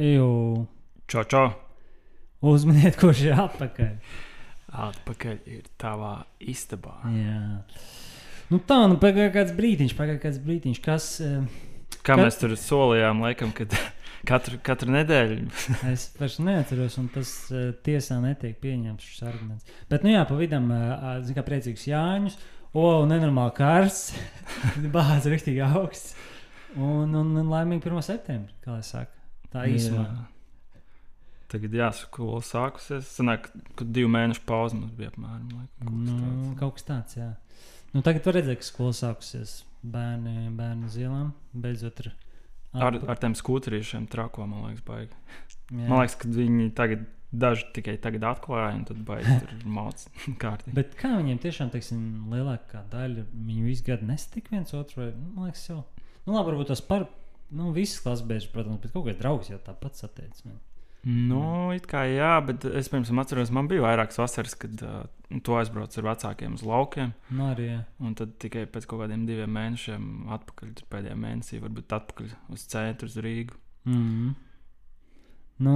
[0.00, 0.28] Jū,
[1.10, 1.46] Čau, čau!
[2.46, 3.90] uzminiet, kurš ir atpakaļ.
[4.88, 6.94] Atpakaļ ir tavā istabā.
[7.12, 7.40] Jā.
[8.50, 11.08] Nu tā, nu pagāja kāds brīdiņš, pagāja kāds brīdiņš, kas.
[11.20, 11.42] eh,
[12.00, 13.74] Kā Ka- mēs tur solījām, laikam, kad
[14.30, 15.50] katru, katru nedēļu.
[15.92, 19.68] Es vairs neatceros, un tas uh, tiesā netiek pieņemts šis arguments.
[19.90, 22.38] Bet, nu jā, pa vidam, uh, zinu, kā priecīgs Jāņus,
[22.72, 24.14] o, nenormāli karsts,
[24.96, 26.14] bāzes rīktīgi augsts.
[26.78, 28.00] Un, un, un laimīgi 1.
[28.06, 29.12] septembrī, kā lai saka.
[29.52, 30.04] Tā īsumā.
[30.06, 30.26] Jā.
[31.50, 33.08] Tagad jāsaka, skola sākusies.
[33.18, 35.48] Sanāk, ka divu mēnešu pauze mums bija apmēram.
[35.50, 36.58] Laikam, kaut kas Nu, tāds.
[36.60, 37.30] kaut kas tāds, jā.
[37.90, 39.54] Nu, tagad var redzēt, ka skola sākusies.
[39.82, 42.12] Bērni, bērni uz ielām beidzot ir.
[42.78, 45.16] Ar, ar tiem skūterīšiem trako, man liekas, baigi.
[45.72, 45.88] jā.
[45.88, 50.76] Man liekas, ka viņi tagad daži tikai tagad atklāja, un tad baigi tur mācīt kārtīgi.
[50.78, 55.02] Bet kā viņiem tiešām, teiksim, lielākā daļa viņu visu gadu nesatika viens otru?
[55.02, 55.80] Vai, nu, man liekas, jau.
[56.28, 57.08] Nu, labi, varbūt tas par.
[57.50, 60.44] Nu, visas klases beigas, protams, bet kaut kāds draugs jau tāpat sateicis.
[60.46, 60.58] Man.
[61.02, 65.06] Nu, it kā jā, bet es pirms tam atceros, man bija vairākas vasaras, kad uh,
[65.46, 67.14] to aizbraucu ar vecākiem uz laukiem.
[67.32, 67.70] Nu, arī.
[67.70, 67.80] Jā.
[68.04, 73.08] Un tad tikai pēc kaut kādiem diviem mēnešiem, atpakaļ pēdējā mēnesī, varbūt atpakaļ uz centru,
[73.08, 73.56] uz Rīgu.
[73.88, 74.34] Mm -hmm.
[75.60, 75.74] Nu,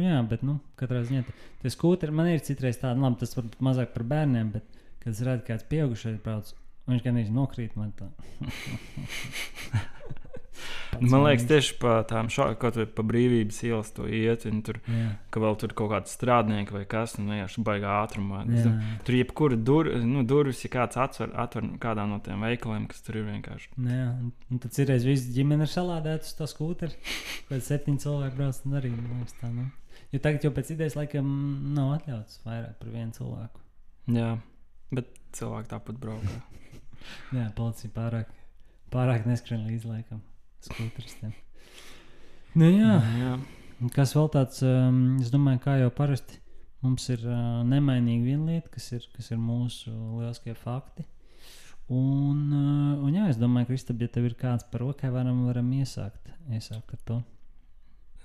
[0.00, 3.60] jā, bet, nu, katrā ziņā tā- tie skūteri man ir citreiz tādi, labi, tas varbūt
[3.60, 4.64] mazāk par bērniem, bet,
[5.00, 6.54] kad es redzu, kāds pieaugušais brauc,
[6.88, 8.08] viņš gan īsti nokrīt man tā.
[10.92, 14.60] Pats Man liekas, tieši pa tām šā- kaut vai pa brīvības ielas to iet, un
[14.62, 18.42] tur, Jā, ka vēl tur kaut kāds strādnieks vai kas, un vienkārši baigā ātrumā.
[18.46, 23.00] Domāju, Tur jebkura dur, nu, durvis, ja kāds atver, atver kādā no tiem veikaliem, kas
[23.06, 23.70] tur ir vienkārši.
[23.76, 24.08] Nu, jā,
[24.50, 26.94] un, tad ir reizes viss ģimene ir salādēta uz to skūteri.
[27.48, 29.52] Pēc septiņiem cilvēkiem brauc un arī man liekas tā.
[29.52, 29.70] Nu.
[30.12, 31.28] Jo tagad jau pēc idejas laikam
[31.74, 33.60] nav atļauts vairāk par vienu cilvēku.
[34.12, 34.28] Jā,
[34.92, 36.36] bet cilvēki tāpat braukā.
[37.38, 38.28] Jā, policija pārāk,
[38.92, 40.20] pārāk neskrien līdz laikam
[40.68, 41.32] skūteristiem.
[42.58, 43.32] Nu jā, jā.
[43.80, 46.38] un kas vēl tāds, um, es domāju, kā jau parasti.
[46.82, 51.06] Mums ir uh, nemainīga viena lieta, kas ir, kas ir mūsu lieliskie fakti.
[51.92, 55.68] Un, uh, un jā, es domāju, Kristap, ja tev ir kāds par rokai, varam, varam
[55.78, 57.20] iesākt, iesākt ar to.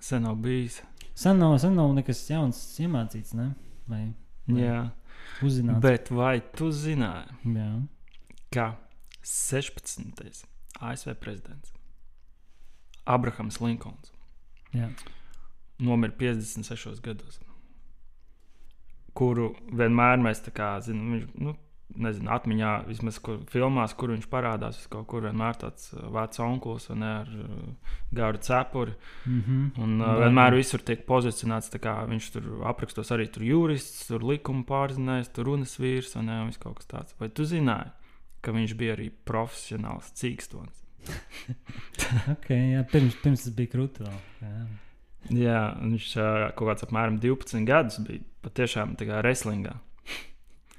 [0.02, 0.82] Sen nav bijis.
[1.18, 3.52] Sen nav, sen nav nekas jauns iemācīts, ne?
[3.88, 4.08] Vai
[4.48, 4.62] Vai.
[4.64, 4.82] Jā.
[5.44, 5.82] uzzināts?
[5.84, 7.72] Bet vai tu zināji, Jā.
[8.54, 8.68] ka
[9.28, 10.46] 16.
[10.80, 11.74] ASV prezidents
[13.08, 14.12] Abrahams Linkolns
[14.76, 14.90] Jā.
[15.80, 17.40] nomira 56 gados,
[19.18, 21.56] kuru vienmēr mēs tā kā zinām, viņš, nu,
[21.96, 26.42] nezinu, atmiņā, vismaz kur, filmās, kur viņš parādās, uz kaut kur vienmēr tāds uh, vecs
[26.44, 28.96] onkulis un ar uh, garu cepuri.
[29.26, 29.84] Mm -hmm.
[29.84, 34.64] Un uh, vienmēr visur tiek pozicionēts, kā viņš tur aprakstos arī tur jurists, tur likuma
[34.64, 37.16] pārzinājums, tur runas vīrs un, un viss kaut kas tāds.
[37.20, 37.92] Vai tu zināji,
[38.42, 40.87] ka viņš bija arī profesionāls cīkstons?
[42.36, 44.18] okay, jā, pirms, pirms tas bija krūti vēl.
[45.38, 45.62] Jā.
[45.82, 46.10] Viņš
[46.58, 49.76] kaut kāds apmēram 12 gadus bija patiešām wrestlingā.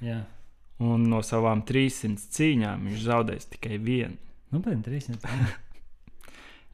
[0.09, 0.23] jā.
[0.79, 4.15] Un no savām 300 cīņām viņš zaudējis tikai vienu.
[4.49, 5.19] Nu, bet 300.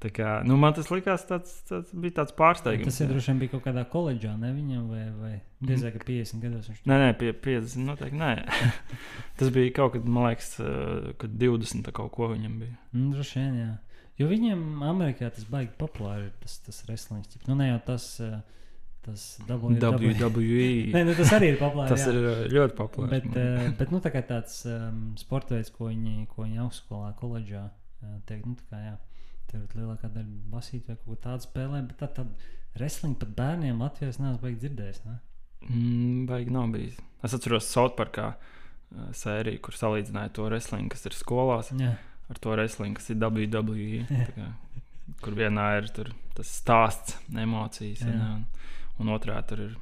[0.03, 2.89] Tā kā, nu, man tas likās, tāds, tāds bija tāds pārsteigums.
[2.89, 5.31] Tas ir droši vien bija kaut kādā koledžā, ne viņam, vai, vai
[5.63, 8.33] diezgan ka 50 gados viņš Nē, nē, pie 50 noteikti nē.
[9.39, 12.75] tas bija kaut kad, man liekas, uh, kad 20 tā kaut ko viņam bija.
[12.91, 13.71] Nu, droši vien, jā.
[14.19, 17.35] Jo viņiem Amerikā tas baigi populāri ir tas, tas wrestlings.
[17.49, 18.37] Nu, ne jau tas, eh,
[19.03, 20.13] tas WWE.
[20.21, 20.69] WWE.
[20.95, 21.91] Nē, nu, tas arī ir populāri.
[21.91, 22.13] Tas jā.
[22.13, 23.11] ir uh, ļoti populārs.
[23.11, 27.11] Bet, uh, bet nu, tā kā tāds um, sports veids, ko viņi, ko viņi augstskolā,
[27.19, 28.95] koledžā uh, teikt, nu, tā kā jā,
[29.51, 32.45] tur ir lielākā daļa basīt vai kaut ko tādu spēlē, bet tā tad
[32.75, 35.01] wrestling pat bērniem Latvijā es neesmu baigi dzirdējis.
[35.07, 35.17] Ne?
[35.69, 36.97] Mm, Baigi nav bijis.
[37.25, 41.95] Es atceros Southparkā uh, sēriju, kur salīdzināja to wrestling, kas ir skolās, Jā,
[42.29, 44.03] ar to wrestling, kas ir WWE.
[44.35, 44.49] kā,
[45.23, 48.45] kur vienā ir tur, tas stāsts, emocijas, ne, un,
[49.01, 49.75] un otrā tur ir.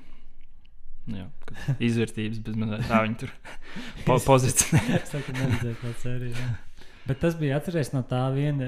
[1.09, 1.25] nu Jā,
[1.89, 3.33] izvērtības, bet tā viņi tur
[4.07, 4.85] po pozicionē.
[5.01, 6.47] es tādu neredzēju, kāda sērija.
[7.07, 8.67] Bet tas bija atceries no tā viena,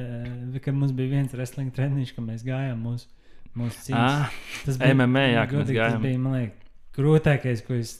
[0.55, 3.07] eh, ka mums bija viens wrestling treniņš, ka mēs gājām mūsu,
[3.55, 4.15] mūsu cīņas.
[4.25, 5.97] Ah, Tas MMA, jā, ka mēs godīgi, gājām.
[5.97, 7.93] Tas bija, man liekas, grūtākais, ko es,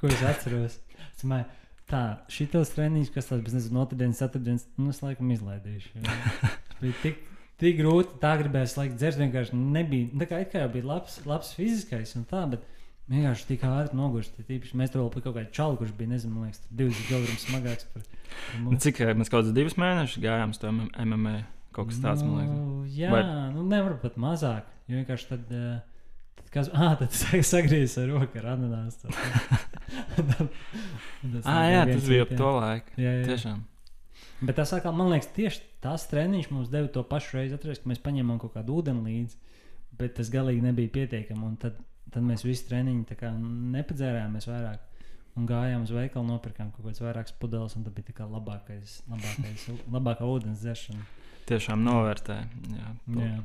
[0.00, 0.78] ko es atceros.
[1.10, 1.48] Es domāju,
[1.90, 6.04] tā, šitos treniņus, kas tāds, bet nezinu, otrdienas, ceturtdienas, nu, es laikam izlaidīšu.
[6.06, 7.20] Tas bija tik,
[7.60, 11.20] tik grūti, tā gribēja slēgt dzert, vienkārši nebija, tā kā it kā jau bija labs,
[11.28, 12.64] labs fiziskais un tā, bet
[13.10, 14.36] vienkārši tik ātri nogurst.
[14.48, 17.88] Tīpaši mēs tur vēl pie kaut kāda čala, kurš bija, nezinu, liekas, 20 kg smagāks
[17.92, 18.82] par, par Nu, mums.
[18.86, 21.36] Cik eh, mēs kaut kādus divus mēnešus gājām uz to MMA?
[21.74, 22.56] Kaut kas tāds, man liekas.
[22.58, 23.24] Nu, jā, Vai-
[23.54, 24.70] nu nevar pat mazāk.
[24.90, 25.80] Jo vienkārši tad, eh,
[26.40, 29.10] tad kas, ah, tad sa- sagriezis ar roku ar ananāsu.
[31.44, 32.94] Ah, jā, tas bija ap to laiku.
[33.00, 33.24] Jā, jā.
[33.28, 33.58] Tiešām.
[34.48, 37.56] Bet tas atkal, man liekas, tieši tas treniņš mums deva to pašu reizi.
[37.58, 39.36] Atceries, ka mēs paņēmām kaut kādu ūdeni līdzi.
[40.00, 41.42] bet tas galīgi nebija pietiekami.
[41.44, 41.74] Un Tad,
[42.14, 44.86] tad mēs visi treniņi tā kā nepadzērāmies vairāk.
[45.38, 49.68] Un gājām uz veikalu, nopirkām kaut kādas vairākas pudeles, un tā bija tā labākais, labākais,
[49.94, 51.06] labākā ūdens dzeršana.
[51.46, 52.36] Tiešām novērtē.
[52.74, 53.38] Jā, to- Jā.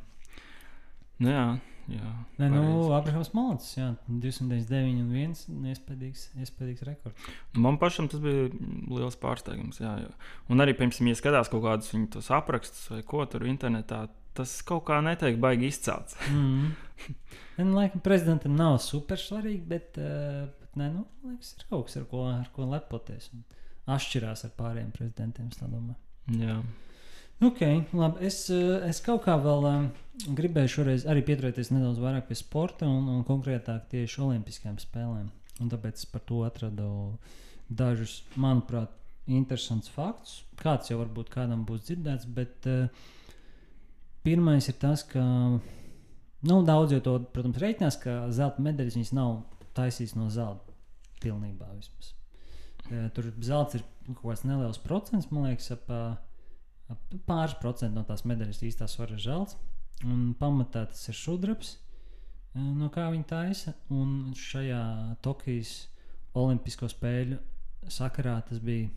[1.17, 1.43] Nu, jā,
[1.87, 2.09] jā.
[2.41, 2.63] Nē, nu.
[2.91, 7.29] Abrahams Malcis, jā, 299 un 1 iespējams, iespējams rekords.
[7.53, 8.49] Nu, Man pašam tas bija
[8.91, 9.79] liels pārsteigums.
[9.79, 10.11] Jā, jā.
[10.51, 14.85] Un arī, piemēram, ja skatās kaut kādus viņu aprakstus vai ko tur internetā, tas kaut
[14.89, 16.17] kā netiek baigi izcelts.
[17.55, 17.67] Mm.
[17.69, 21.97] Nu, laikam, prezidentam nav super svarīgi, bet, uh, bet nē, nu, liekas, ir kaut kas,
[21.99, 23.29] ar ko, ar ko lepoties.
[23.35, 23.43] Un
[23.85, 25.95] Atšķirās ar pārējiem prezidentiem, es domāju.
[26.41, 26.57] Jā.
[27.45, 27.61] Ok,
[27.93, 28.25] labi.
[28.25, 29.87] Es, eh, es kaut kā vēl um,
[30.37, 35.27] gribēju šoreiz arī pieturēties nedaudz vairāk pie sporta un, un konkrētāk tieši Olimpiskajām spēlēm.
[35.61, 36.87] Un tāpēc es par to atradu
[37.69, 38.89] dažus, manuprāt,
[39.29, 40.39] interesantus faktus.
[40.61, 43.05] Kāds jau varbūt kādam būs dzirdēts, bet uh,
[44.25, 49.37] pirmais ir tas, ka nu, daudz jau to, protams, reiķinās, ka zelta medaļas viņas nav
[49.77, 50.73] taisītas no zelta
[51.23, 52.13] pilnībā vismaz.
[52.91, 58.05] Eh, Tur zelts ir kaut kāds neliels procents, man liekas, ap, ap pāris procentu no
[58.07, 59.57] tās medaļas īstā svara ir zelts.
[60.03, 61.77] Un pamatā tas ir sudrabs,
[62.53, 63.73] eh, no kā viņi taisa.
[63.89, 65.87] Un šajā Tokijas
[66.35, 67.39] Olimpisko spēļu
[67.87, 68.89] sakarā tas bija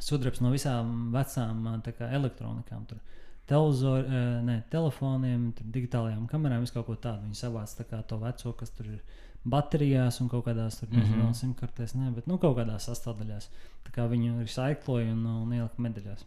[0.00, 2.86] sudrabs no visām vecām elektronikām.
[2.88, 2.98] Tur
[3.46, 7.26] televizor, eh, ne, telefoniem, digitālajām kamerām, visu kaut ko tādu.
[7.26, 9.00] Viņi savāca tā to veco, kas tur ir
[9.44, 11.22] baterijās un kaut kādās tur, nezinu, Mhm.
[11.26, 13.48] vēl simtkartēs, ne, bet nu, kaut kādās sastāvdaļās.
[13.84, 16.22] Tā kā viņu recycloja un, un ielika medaļās.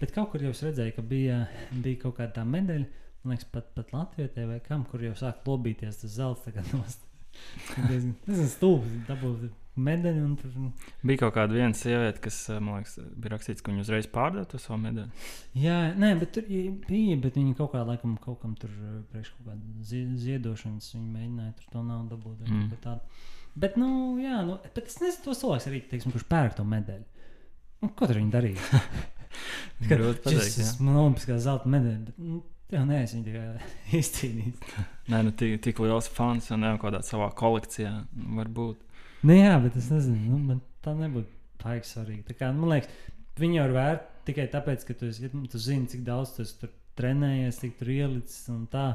[0.00, 2.86] Bet kaut kur jau es redzēju, ka bija, bija kaut kāda tā medaļa,
[3.22, 6.42] man liekas, pat, pat Latvijā vai kam, kur jau sāk lobīties tas zelts.
[6.44, 6.98] tagad nost.
[7.88, 10.54] Diezgan diezgan stulbi dabūt medaļu tur.
[11.06, 14.48] Bija kaut kāda viena sieviete, kas, eh, man liekas, bija rakstīts, ka viņa uzreiz pārdeva
[14.50, 15.10] to savu medaļu.
[15.62, 19.32] Jā, nē, bet tur bija, bet viņi kaut kā laikam kaut kam tur eh, priekš
[19.36, 22.44] kaut kāda zie- ziedošanas, viņi mēģināja tur to naudu dabūt.
[22.50, 23.00] Mm.
[23.60, 27.04] Bet, nu, jā, nu, bet es nezinu, tos cilvēks arī, teiksim, kurš pērk to medaļu.
[27.82, 28.82] Nu, ko tur viņi darīja?
[29.90, 30.58] Grūti pateikt.
[30.60, 30.70] jā.
[30.84, 33.70] Man olimpiskā zelta medaļa, bet, nu, tev neesi viņa tikai
[34.00, 34.76] izcīnījis.
[35.10, 37.94] Nē, nu, tik, tik liels fans un kaut kādā savā kolekcijā
[38.38, 38.86] var būt.
[39.22, 41.28] Nu, jā, bet es nezinu, nu, man tā nebūtu
[41.62, 42.22] baigi svarīgi.
[42.30, 42.88] Tā kā, man liekas,
[43.40, 46.46] viņi jau ir vērti tikai tāpēc, ka tu, esi, nu, tu zini, cik daudz tu
[46.62, 48.86] tur trenējies, cik tur ielicis un tā.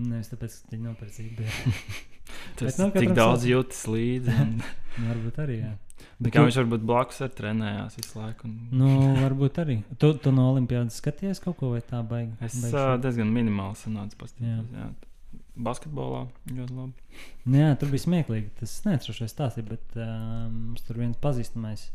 [0.00, 1.74] Nevis tāpēc, ka viņi nopērcīgi bija.
[2.60, 4.36] Tas nu, tik daudz savs- jūtas līdzi.
[4.44, 4.60] un-
[5.00, 5.72] Nu, varbūt arī, jā.
[6.20, 8.48] Bet kā viņš varbūt blakus ar trenējās visu laiku.
[8.48, 8.54] Un...
[8.80, 8.88] Nu,
[9.20, 9.76] varbūt arī.
[10.02, 12.32] Tu, tu no Olimpijas skaties kaut ko vai tā baigi?
[12.42, 14.96] Es baigi uh, diezgan minimāli sanācu paskatīties.
[15.58, 17.20] Basketbolā ļoti labi.
[17.44, 18.52] Nu, Jā, tur bija smieklīgi.
[18.60, 21.88] Tas neatrošais stāsts, bet mums tur viens pazīstamais,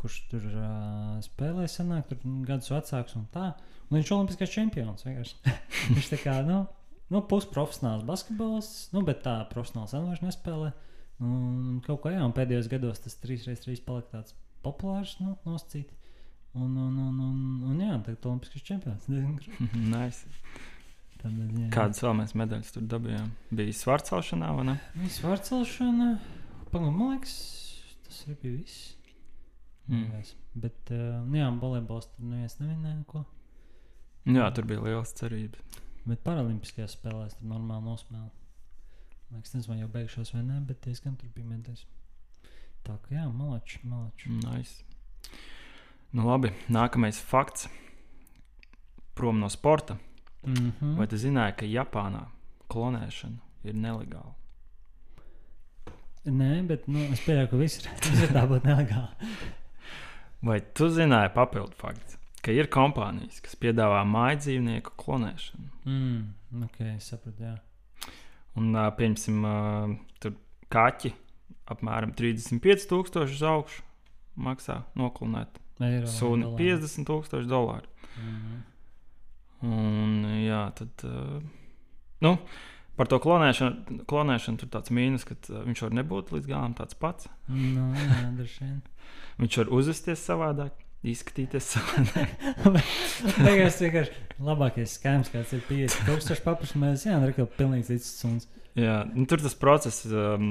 [0.00, 3.52] kurš tur uh, spēlēja, senāk, tur gadus vecāks un tā.
[3.86, 5.06] Un viņš ir olimpiskais čempions.
[5.94, 6.64] viņš tā kā, nu,
[7.12, 10.72] nu pusprofesionāls basketbolists, nu, bet tā profesionāls vairs nespēlē.
[11.24, 14.36] Un kaut kā, jā, un pēdējos gados tas 3x3 palika tāds
[14.66, 15.94] populārs, nu, noscīt.
[16.56, 17.38] Un, un, un, un,
[17.70, 19.08] un jā, tagad olimpiskais čempions.
[19.94, 20.28] Nice.
[21.32, 21.70] Ziņā, jā.
[21.74, 23.30] Kādas vēl mēs medaļas tur dabūjām?
[23.58, 24.76] Bija svarcelšanā vai ne?
[24.98, 26.10] Viss vārcelšana,
[26.72, 27.34] pagaidām, man liekas,
[28.06, 28.92] tas arī bija viss.
[29.86, 30.04] Mm.
[30.04, 30.30] Mm.
[30.66, 33.22] Bet, uh, nu jā, volejbols tur neviens nevinēja neko.
[34.26, 35.82] Jā, tur bija liels cerības.
[36.06, 38.30] Bet paralimpiskajās spēlēs tur normāli nosmēla.
[39.26, 41.86] Man liekas, nezinu, vai jau beigšos vai nē, bet diezgan tur bija medaļas.
[42.86, 44.30] Tā kā jā, malači, malači.
[44.44, 44.84] Nice.
[46.14, 47.66] Nu, labi, nākamais fakts.
[49.18, 49.96] Prom no sporta.
[50.44, 50.96] Mm -hmm.
[50.96, 52.26] Vai tu zināji, ka Japānā
[52.68, 54.34] klonēšana ir nelegāla?
[56.26, 57.90] Nē, bet nu, es pieļauju, ka viss ir,
[58.34, 59.30] tāpat nelegāli.
[60.42, 65.68] Vai tu zināji papildu fakts, ka ir kompānijas, kas piedāvā māju dzīvnieku klonēšanu?
[65.84, 67.54] Mm, ok, sapratu, jā.
[68.56, 69.42] Un, pieņemsim,
[70.18, 70.34] tur
[70.72, 71.12] kaķi
[71.66, 73.82] apmēram 35,000 uz augšu
[74.36, 75.60] maksā noklonēt.
[75.78, 76.56] Dolāri.
[76.56, 77.86] 50,000 dolāru.
[78.16, 78.62] Mhm.
[79.64, 81.06] Un, jā, tad.
[81.06, 81.40] ā,
[82.24, 82.36] Nu,
[82.96, 86.96] par to klonēšanu, klonēšanu tur tāds mīnus, ka ā, viņš var nebūt līdz galam tāds
[86.98, 87.30] pats.
[87.52, 88.72] Nu, jā.
[89.36, 92.30] Viņš var uzvesties savādāk, izskatīties savādāk.
[93.44, 97.04] Beigās vienkārši labākais skēms, kāds ir 50,000 paprasmēs.
[97.04, 98.48] Jā, arī kaut kā pilnīgi cits suns.
[98.80, 100.48] Jā, nu, tur tas process um,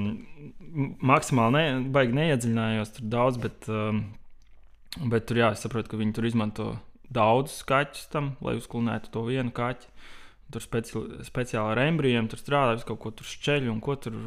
[1.06, 4.04] maksimāli ne, baigi neiedziļinājos tur daudz, bet, um,
[5.10, 6.70] bet tur jā, es saprotu, ka viņi tur izmanto
[7.12, 9.92] daudzus kaķus tam, lai uzklonētu to vienu kaķi.
[10.54, 14.18] Tur speci speciāli ar embrijiem tur strādā, visu kaut ko tur šķeļ un ko tur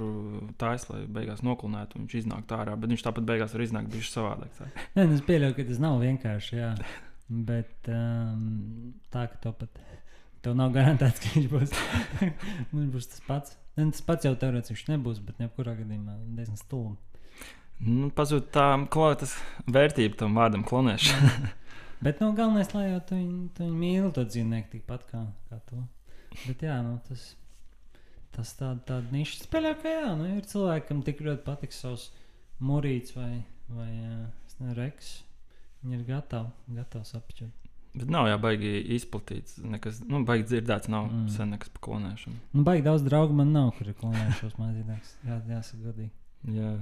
[0.60, 1.96] taisa, lai beigās noklonētu.
[1.96, 4.52] un Viņš iznāk ārā, bet viņš tāpat beigās var iznākt bišķi savādāk.
[4.58, 4.68] tā.
[4.98, 6.60] Nē, nu, es pieļauju, ka tas nav vienkārši.
[6.60, 6.74] Jā.
[7.30, 8.44] Bet um,
[9.14, 9.80] tā, ka to pat
[10.44, 11.76] tev nav garantēts, ka viņš būs,
[12.74, 13.56] viņš būs tas pats.
[13.78, 16.98] Ne, tas pats jau teorētiski nebūs, bet jebkurā gadījumā diezgan stulbi.
[17.80, 19.38] Nu, Pazūd tā kvalitātes
[19.72, 21.32] vērtība tam vārdam klonēšana.
[22.02, 25.60] Bet nu, galvenais, lai jau tu viņu, tu viņu mīli, to dzīvnieku tikpat kā, kā
[25.68, 25.82] to.
[26.48, 27.26] Bet jā, nu, tas,
[28.36, 32.06] tas tāda, tāda niša spēlē, ka jā, nu, ir cilvēki, kam tik ļoti patiks savs
[32.64, 33.32] mūrīts vai,
[33.68, 35.10] vai nezinu, reks.
[35.84, 37.68] Viņi ir gatavi, gatavi apčūt.
[38.00, 39.58] Bet nav jau baigi izplatīts.
[39.66, 41.28] Nekas, nu, baigi dzirdēts, nav Mm.
[41.34, 42.36] sen nekas par klonēšanu.
[42.54, 45.16] Nu, baigi daudz draugu man nav, kur ir klonējušos mazīdāks.
[45.26, 46.12] Jā, jāsaka godīgi.
[46.54, 46.74] Jā.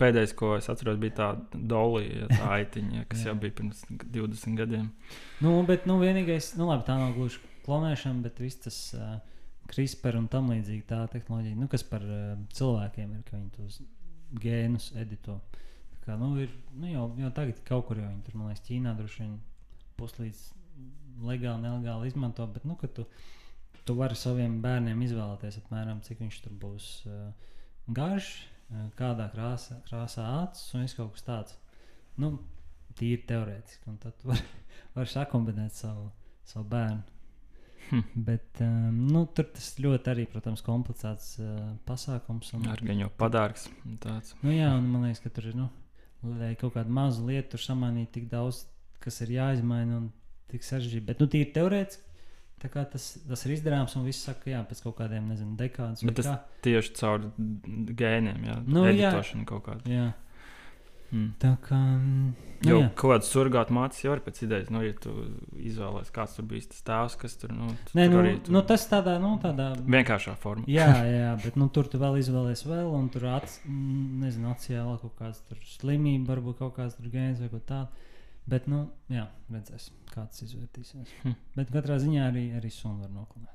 [0.00, 4.90] Pēdējais, ko es atceros, bija tā dolija, tā aitiņa, kas jau bija pirms 20 gadiem.
[5.44, 9.16] Nu, bet nu, vienīgais, nu, labi, tā nav gluži klonēšana, bet viss tas uh,
[9.70, 13.80] CRISPR un tam līdzīgi tā tehnoloģija, nu, kas par uh, cilvēkiem ir, ka viņi tos
[14.40, 15.40] gēnus edito.
[15.50, 18.64] Tā Kā, nu, ir, nu, jau, jau tagad kaut kur jau viņi tur, man liekas,
[18.66, 19.34] Ķīnā droši vien
[20.00, 20.40] puslīdz
[21.28, 23.04] legāli, nelegāli izmanto, bet, nu, ka tu,
[23.84, 27.28] tu vari saviem bērniem izvēlēties apmēram, cik viņš tur būs uh,
[27.92, 28.32] garš,
[28.98, 31.56] kādā krāsā, krāsā acis un viss kaut kas tāds.
[32.20, 32.34] Nu,
[32.98, 34.44] tīri teorētiski, un tad tu vari
[34.96, 36.10] var sakombinēt savu,
[36.46, 37.02] savu bērnu.
[37.90, 38.02] Hm.
[38.26, 41.54] Bet um, nu, tur tas ļoti arī, protams, komplicēts uh,
[41.88, 42.52] pasākums.
[42.54, 43.66] Un, Ar gan jau padārgs.
[44.02, 44.36] tāds.
[44.44, 45.66] nu, jā, un man liekas, ka tur ir nu,
[46.60, 48.62] kaut kāda maza lieta, tur samanīt tik daudz,
[49.02, 50.06] kas ir jāizmaina un
[50.52, 51.06] tik sarežģīti.
[51.08, 52.06] Bet, nu, tīri teorētiski.
[52.60, 56.10] Tā tas, tas ir izdarāms, un viss saka, jā, pēc kaut kādiem, nezinu, dekādiem.
[56.10, 56.26] Bet tas
[56.66, 57.30] tieši caur
[58.02, 59.08] gēniem, jā, Nu, jā.
[59.10, 59.88] editošanu kaut kādu.
[59.88, 60.10] Jā,
[61.10, 61.32] Mm.
[61.42, 61.74] tā kā.
[61.98, 62.90] Nu, Jo jā.
[62.94, 65.10] kaut kāds surgāts mācīs jau ir pēc idejas, nu, ja tu
[65.58, 68.52] izvēlēsies, kāds tur bija tas tēvs, kas tur nu, tu Nē, tur nu, arī tu-
[68.52, 70.68] nu, tas tādā, nu, tādā vienkāršā formā.
[70.70, 70.86] Jā,
[71.16, 75.16] jā, bet nu, tur tu vēl izvēlējies vēl, un tur mm, nezinu, acīm vēl kaut
[75.18, 77.88] kāda slimība, varbūt kaut kāds tur gēns vai kaut tāda.
[78.48, 81.10] Bet, nu, jā, redzēs, kāds izvērtīsies.
[81.22, 81.36] Hm.
[81.56, 83.52] Bet katrā ziņā arī, arī sunu var noklāt.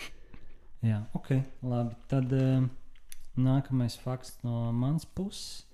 [0.90, 1.34] jā, ok,
[1.66, 1.98] labi.
[2.10, 2.64] Tad uh,
[3.40, 5.66] nākamais fakts no manas puses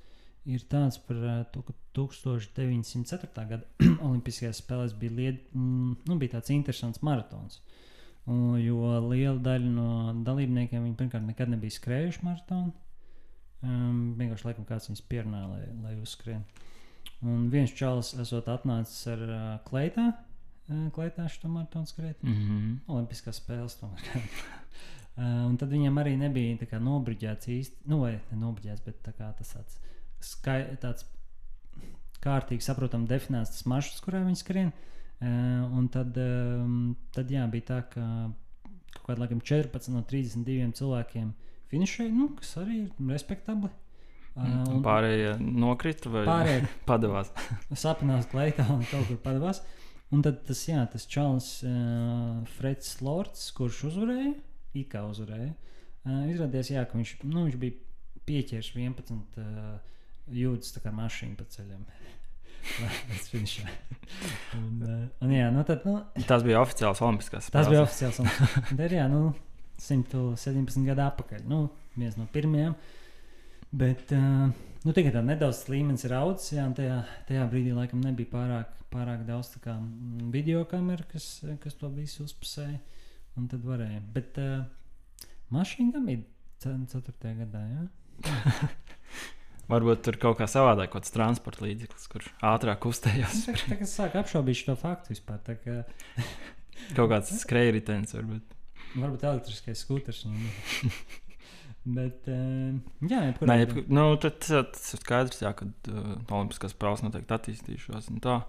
[0.46, 3.46] ir tāds par uh, to, ka 1904.
[3.50, 3.64] gada
[4.06, 7.60] Olimpiskajās spēlēs bija, lied, mm, nu, bija tāds interesants maratons.
[8.26, 9.88] Un, jo liela daļa no
[10.26, 12.74] dalībniekiem pirmkārt nekad nebija skrējuši maratonu.
[13.64, 16.42] Um, vienkārši laikam kāds viņus pierunāja, lai, lai uzskrien.
[17.24, 20.10] Un viens čalis esot atnācis ar uh, kleitā,
[20.68, 22.22] uh, kleitā šo maratonu skrēt.
[22.22, 22.78] Mm -hmm.
[22.92, 24.02] Olimpiskās spēles tomēr.
[24.20, 29.02] uh, un tad viņam arī nebija tā kā nobriģēts īsti, nu vai ne nobriģēts, bet
[29.02, 29.78] tā kā tas tāds,
[30.20, 31.06] skai, tāds
[32.20, 34.72] kārtīgi saprotam definēts tas maršruts, kurā viņi skrien.
[35.20, 38.32] Uh, un tad, um, tad jā, bija tā, ka
[38.92, 41.32] kaut kādā laikam 14 no 32 cilvēkiem
[41.70, 43.70] finišēja, nu, kas arī ir respektabli.
[44.36, 47.30] Uh, Un pārējie nokrita vai pārējie padavās.
[47.84, 49.62] sapnās kleitā un kaut kur padavās.
[50.14, 54.34] Un tad tas, jā, tas čalis uh, Freds Lords, kurš uzvarēja,
[54.76, 55.54] it kā uzvarēja,
[56.04, 59.96] uh, izrādījās, jā, ka viņš, nu, viņš bija pieķēries 11 uh,
[60.36, 61.82] jūdzes tā kā mašīna pa ceļam.
[64.56, 67.68] Un, uh, un jā, nu tad, nu, Tas bija oficiāls Olimpiskās tas spēles.
[67.70, 68.18] bija oficiāls.
[68.22, 69.20] Un, tad, jā, nu,
[69.82, 71.44] 117 gadu atpakaļ.
[71.50, 71.60] Nu,
[71.94, 72.74] viens no pirmajiem.
[73.70, 74.50] Bet, uh,
[74.84, 76.14] nu, tagad tā nedaudz līmenis ir
[76.66, 81.74] un tajā, tajā brīdī laikam nebija pārāk, pārāk daudz kā, mm, video kameru, kas, kas
[81.74, 82.78] to visu uzpusēja.
[83.36, 84.00] Un tad varēja.
[84.14, 84.64] Bet uh,
[85.52, 86.22] mašīna gan bija
[86.64, 87.34] 4.
[87.42, 88.70] gadā, jā.
[89.72, 93.42] Varbūt tur kaut kā savādāk, kaut kāds transporta līdzeklis, kurš ātrāk kustējās.
[93.50, 95.42] Nu, Tagad sāk apšaubīt šo faktu vispār.
[95.44, 95.80] Tā kā
[96.96, 98.54] Kaut kāds skrejritens varbūt.
[98.94, 100.24] varbūt elektriskais skūters.
[101.86, 102.74] Bet, uh,
[103.06, 103.58] jā, jebkurā gadījumā.
[103.62, 108.08] jeb, nu, tad, tas ir skaidrs, jā, ka uh, Olimpiskās spēles noteikti attīstīšās.
[108.10, 108.40] un Tā.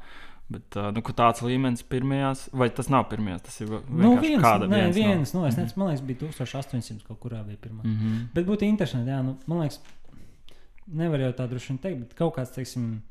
[0.49, 4.43] Bet uh, nu, tāds līmenis pirmajās, vai tas nav pirmajās, tas ir Nu, vienkārši viens,
[4.45, 5.61] kāda nē, viens no- viens, no, es Mhm.
[5.65, 7.83] nezinu, man liekas, bija 1800 kaut kurā bija pirmā.
[7.83, 7.89] Mm.
[7.91, 8.27] Mm -hmm.
[8.33, 9.79] Bet būtu interesanti, jā, nu, man liekas,
[10.87, 13.01] nevar jau tā droši vien teikt, bet kaut kāds, teiksim,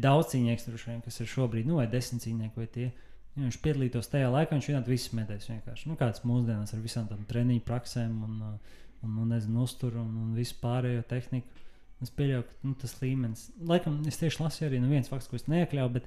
[0.00, 2.90] daudz cīņnieks, droši vien, kas ir šobrīd, nu, vai desmit cīņnieki, vai tie.
[3.36, 5.86] Ja viņš piedalītos tajā laikā, viņš vienādi visus metēs vienkārši.
[5.86, 8.58] Nu, kāds mūsdienās ar visām tādām treniņu praksēm un, uh,
[9.06, 11.48] un, un nezinu, uzturu un, un visu pārējo tehniku.
[12.00, 15.36] Es pieļauju, ka nu, tas līmenis, laikam, es tieši lasīju arī nu, viens fakts, ko
[15.36, 16.06] es neiekļauju, bet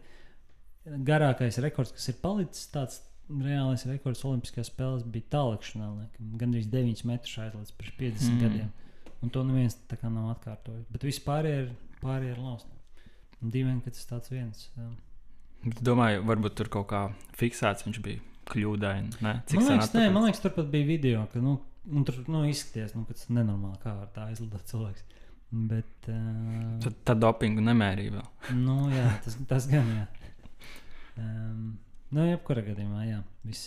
[1.06, 5.92] garākais rekords, kas ir palicis, tāds reālais rekords Olimpiskajās spēlēs bija tālākšanā.
[6.00, 8.42] Laikam, gandrīz 9 metrus aizlaists pirms 50 Mm.
[8.42, 8.72] gadiem.
[9.24, 10.90] Un to neviens tā kā nav atkārtojis.
[10.92, 11.72] Bet viss pārējie ir,
[12.02, 12.70] pārējie ir lausti.
[13.44, 14.68] Dīvaini, ka tas tāds viens.
[14.76, 14.90] Jā.
[15.82, 17.06] Domāju, varbūt tur kaut kā
[17.40, 18.20] fiksēts viņš bija
[18.50, 19.22] kļūdaini.
[19.26, 19.34] Ne?
[19.50, 21.58] Cik Man liekas, nē, man liekas, tur pat bija video, ka nu,
[22.08, 25.06] tur nu, izskaties, nu, ir nenormāli, kā var tā aizlidot cilvēks.
[25.54, 28.30] Bet, uh, Tad tā dopingu nemērīja vēl.
[28.58, 30.06] nu, jā, tas, tas gan jā.
[31.14, 31.76] Um,
[32.14, 33.20] Nu, jebkurā gadījumā, jā.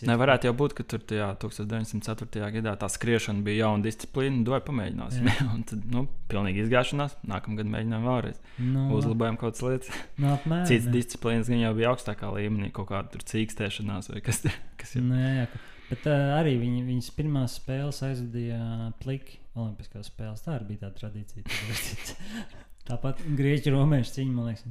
[0.08, 2.46] Nevarētu jau būt, ka tur tajā 1904.
[2.54, 5.26] gadā tā skriešana bija jauna disciplīna, vai pamēģināsim.
[5.28, 5.46] Jā.
[5.56, 7.16] Un tad, nu, pilnīgi izgāšanās.
[7.26, 8.38] Nākamā gada mēģinājām vēlreiz.
[8.62, 9.90] Nu, Uzlabojām kaut kādas lietas.
[10.22, 10.68] nu, apmēram.
[10.70, 10.94] Citas jā.
[10.96, 14.44] disciplīnas gan jau bija augstākā līmenī, kaut kāda tur cīkstēšanās vai kas,
[14.80, 15.04] kas ir.
[15.10, 15.48] Nu, jā.
[15.90, 18.60] Bet uh, arī viņi, viņas pirmās spēles aizvadīja
[19.02, 20.42] pliki Olimpiskās spēles.
[20.44, 21.44] Tā arī bija tā tradīcija.
[21.46, 22.16] tad
[22.90, 24.66] Tāpat grieķu romiešu cīņa, man liekas,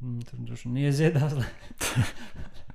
[0.00, 1.36] mm, tur droši vien ieziedās.
[1.40, 1.52] lai-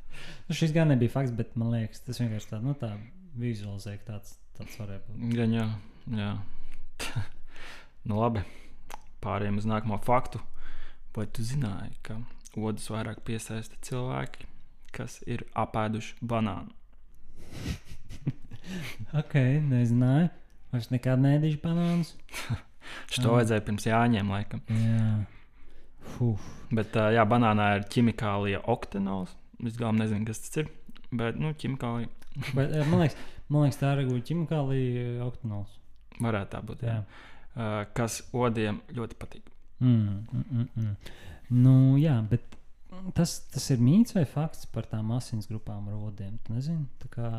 [0.48, 2.91] nu, šis gan nebija fakts, bet man liekas, tas vienkārši tā, nu, tā
[3.39, 5.24] vizualizē, ka tāds, tāds varēja būt.
[5.38, 5.65] Gan jā,
[6.20, 6.32] jā.
[8.08, 8.46] nu, labi.
[9.25, 10.39] Pārējiem uz nākamo faktu.
[11.15, 12.20] Vai tu zināji, ka
[12.60, 14.46] odus vairāk piesaista cilvēki,
[14.96, 16.72] kas ir apēduši banānu?
[19.13, 19.36] Ok,
[19.70, 20.29] nezināju.
[20.74, 22.15] Vairs nekad nedīšu banānus.
[23.13, 23.36] Šo Ah.
[23.38, 24.62] vajadzēja pirms jāņem, laikam.
[24.74, 25.25] Jā.
[26.15, 26.41] Fuf.
[26.74, 29.36] Bet, jā, banānā ir ķimikālija oktanols.
[29.64, 30.72] Es galīgi nezinu, kas tas ir.
[31.16, 33.16] Bet, nu, ķimikālija Bet, eh, man, liekas,
[33.48, 35.78] man liekas, tā ir ķimikālija oktanols.
[36.20, 36.84] varētu tā būt.
[36.84, 36.96] Jā.
[36.96, 37.32] Jā.
[37.56, 39.48] Ā, Kas odiem ļoti patīk.
[39.80, 40.96] Mm, mm, mm, mm.
[41.56, 42.58] Nu, jā, bet
[43.16, 46.38] tas, tas ir mīts vai fakts par tām asinsgrupām rodiem.
[46.44, 47.30] Tu nezini, tā kā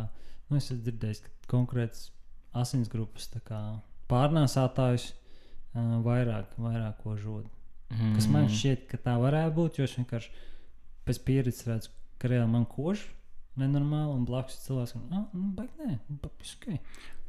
[0.49, 2.11] nu, es esmu dzirdējis, ka konkrēts
[2.57, 3.61] asinsgrupas tā kā
[4.09, 7.49] pārnēsātājs uh, vairāk, vairāk ko žod.
[7.93, 8.15] Mm.
[8.17, 10.33] Kas man šķiet, ka tā varētu būt, jo es vienkārši
[11.07, 13.05] pēc pieredzes redzu, ka reāli man kož
[13.61, 16.81] nenormāli un blakus ir cilvēks, ka, ah, nu, baigi, nē, papiski.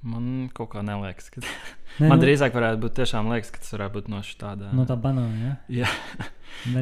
[0.07, 3.73] Man kaut kā neliekas, ka Nē, man nu, drīzāk varētu būt tiešām liekas, ka tas
[3.73, 4.69] varētu būt no šāda.
[4.77, 5.53] no tā banāna, jā.
[5.81, 5.91] Jā.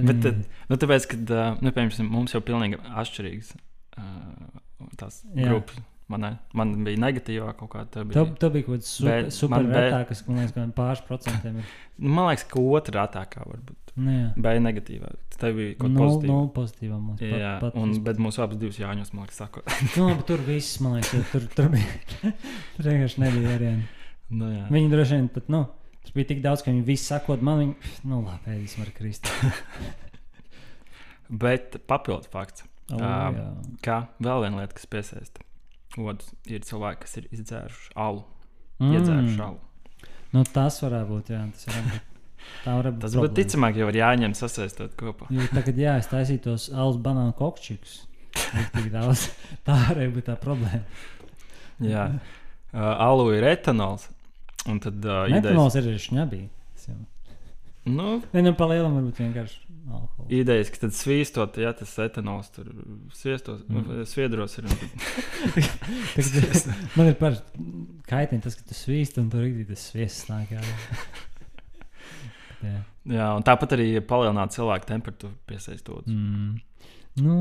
[0.03, 4.59] Bet tad, nu, tāpēc, kad uh, nu, piemēram, mums jau pilnīgi atšķirīgas uh,
[4.99, 5.47] tās Jā.
[5.47, 5.79] grupas.
[6.13, 7.87] Man, man bija negatīvā kaut kāda.
[7.89, 8.21] tā Bija.
[8.37, 11.55] tā bija kaut kāda super, super man be- retā, kas man liekas, ka pāris procentiem
[11.63, 11.71] ir.
[11.97, 13.93] Nu, Man liekas, ka otrā atākā var būt.
[13.95, 14.27] Nu, jā.
[14.45, 15.09] Bija negatīvā.
[15.39, 16.27] Tā bija kaut kāda Nulle pozitīva.
[16.35, 17.21] nul pozitīvā mums.
[17.23, 19.63] Jā, pat, pat un, bet mūsu abas divas jāņos, man liekas, saka.
[19.95, 22.33] nu, labi, tur viss, man liekas, tur, tur bija.
[22.75, 24.11] tur vienkārši nebija variantu.
[24.35, 24.65] nu, jā.
[24.75, 25.63] Viņi droši vien pat, nu,
[26.05, 29.31] tur bija tik daudz, ka viņi visi sakot, man viņi, nu, labi, ēdīs var krist.
[31.29, 33.45] Bet papildu fakts, O, Ā, jā.
[33.81, 35.41] ka vēl viena lieta, kas piesaista
[35.99, 38.25] odus, ir cilvēki, kas ir izdzēruši alu.
[38.81, 38.97] Mm.
[38.97, 40.11] Iedzēruši alu.
[40.35, 42.11] Nu, tas varētu būt, jā, tas varētu būt.
[42.65, 43.03] Tā varētu būt.
[43.05, 45.29] Tas būtu ticamāk, ja var jāņem sasaistot kopā.
[45.33, 47.33] Jo tagad, jā, es taisīju tos alus banānu
[48.97, 49.29] daudz.
[49.67, 50.83] Tā arī būtu tā problēma.
[51.83, 54.09] Jā, uh, alu ir etanols.
[54.65, 56.41] Un tad uh, idejas, Metanols ir šņabī.
[57.85, 60.29] Nu, Nē, nu, palielam varbūt vienkārši alkohols.
[60.33, 62.71] idejas, ka tad svīstot, ja tas etanols tur
[63.13, 63.83] sviestos, Mm.
[63.83, 64.05] mm.
[64.09, 64.69] sviedros ir.
[66.15, 67.37] Tagad, man ir par
[68.09, 70.55] kaitini tas, ka tu svīsti un tur ir tas sviests nāk.
[70.55, 70.61] Jā.
[72.69, 72.79] jā.
[73.05, 76.07] Jā, un tāpat arī palielināt cilvēku temperatūru piesaistot.
[76.09, 76.55] Mm.
[77.21, 77.35] Nu,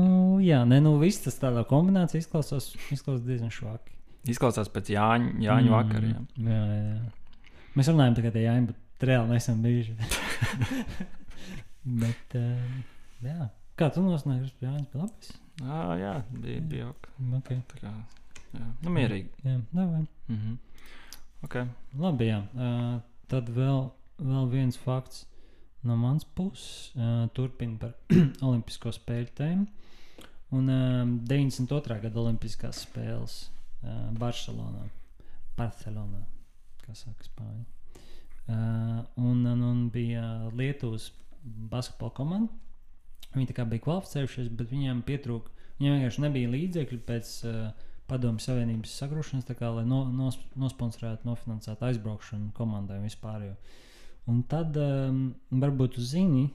[0.45, 3.91] jā, nē, nu viss tas tādā kombinācijā izklausās, izklausās diezgan švaki.
[4.31, 5.73] Izklausās pēc Jāņa, Jāņa mm.
[5.73, 6.27] vakariem.
[6.37, 7.49] Jā, jā, jā.
[7.75, 9.95] Mēs runājam tagad, ja Jāņa, bet reāli neesam bijuši.
[12.01, 12.77] bet, uh,
[13.25, 13.49] jā.
[13.75, 15.33] Kā tu nosnāji, Jāņa bija labs?
[15.63, 17.09] Ah, jā, bija, bija ok.
[17.39, 17.61] Okay.
[17.71, 17.91] Tā kā,
[18.55, 19.29] jā, nu, mierīgi.
[19.43, 20.05] Jā, davai.
[20.27, 20.57] Mm -hmm.
[21.43, 21.67] okay.
[21.99, 22.41] Labi, jā.
[22.53, 25.25] Uh, tad vēl, vēl viens fakts
[25.83, 26.91] no manas puses.
[26.95, 27.93] Uh, Turpinot par
[28.47, 29.67] Olimpisko spēļu tēmu.
[30.55, 31.99] Un um, 92.
[32.01, 33.49] gada Olimpiskās spēles
[33.83, 34.87] uh, Barcelonā.
[35.57, 36.21] Barcelonā,
[36.83, 37.65] kā saka Spāņu.
[38.45, 41.09] Uh, un, un, un bija Lietuvas
[41.43, 42.53] basketbola komanda.
[43.35, 45.51] Viņi bija kvalificējušies, bet viņiem pietrūka.
[45.79, 51.25] Viņiem vienkārši nebija līdzekļu pēc uh, Padomju Savienības sagrūšanas, tā kā, lai no, nos, nosponsorētu,
[51.25, 53.47] nofinansētu aizbraukšanu komandai vispār.
[53.47, 53.55] Jo.
[54.29, 56.45] Un tad um, varbūt jūs zini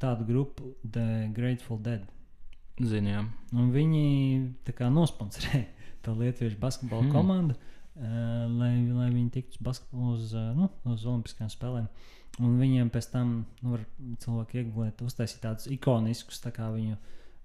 [0.00, 2.08] tādu grupu, The Grateful Dead.
[2.80, 3.30] Zinām.
[3.54, 4.06] Un viņi
[4.66, 5.68] tā kā nosponsorēja
[6.04, 7.10] to lietuviešu basketbola Hmm.
[7.10, 7.20] hmm.
[7.20, 8.72] komandu, uh, lai,
[9.34, 11.88] tiktu uz, uz, uh, nu, uz Olimpiskajām spēlēm.
[12.42, 13.84] Un viņiem pēc tam nu, var
[14.24, 16.96] cilvēki iegūt, uztaisīt tādus ikoniskus, tā kā viņu.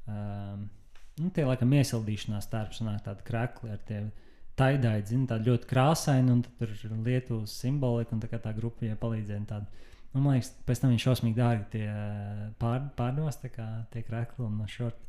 [0.09, 0.65] Um,
[1.19, 4.09] nu, tie laikam iesildīšanās tērps, un tādi krekli ar tiem
[4.59, 8.83] taidāji, zina, tādi ļoti krāsaini, un tur ir Lietuvas simbolika, un tā kā tā grupa
[8.85, 9.43] viņai palīdzēja.
[9.43, 9.85] un tādi.
[10.09, 14.01] Nu, man liekas, pēc tam viņš šausmīgi dārgi tie uh, pār, pārdos, tā kā tie
[14.07, 15.05] krekli un šorti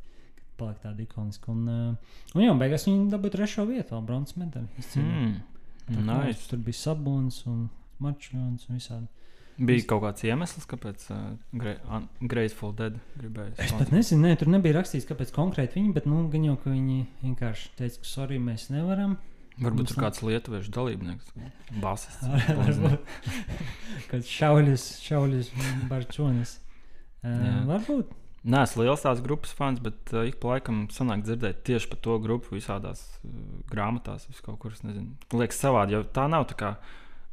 [0.59, 1.49] paliek tādi ikoniski.
[1.49, 4.85] Un, uh, un jā, beigās viņi dabūja trešo vietu, vēl bronzas medaļu.
[5.01, 5.31] Mm.
[5.91, 6.47] Nice.
[6.49, 7.65] Tur bija sabons un
[8.01, 9.07] mačons un visādi.
[9.61, 11.17] Bija kaut kāds iemesls, kāpēc uh,
[11.53, 13.51] gra un- Grateful Dead gribēja.
[13.61, 16.71] Es pat nezinu, ne, tur nebija rakstīts, kāpēc konkrēti viņi, bet nu, gan jau, ka
[16.73, 19.17] viņi vienkārši teica, ka sorry, mēs nevaram.
[19.61, 21.33] Varbūt Mums tur kāds lietuviešu dalībnieks,
[21.83, 22.25] basists.
[24.09, 25.51] Kad šauļus, šauļus,
[25.91, 26.55] barčonis.
[27.21, 28.15] Uh, varbūt.
[28.41, 31.99] Nē, es liels tās grupas fans, bet uh, ik pa laikam sanāk dzirdēt tieši par
[32.01, 33.35] to grupu visādās uh,
[33.69, 34.73] grāmatās, vis kaut kur.
[34.81, 35.13] nezinu.
[35.37, 36.71] Liekas, savādi, jo tā nav tā kā.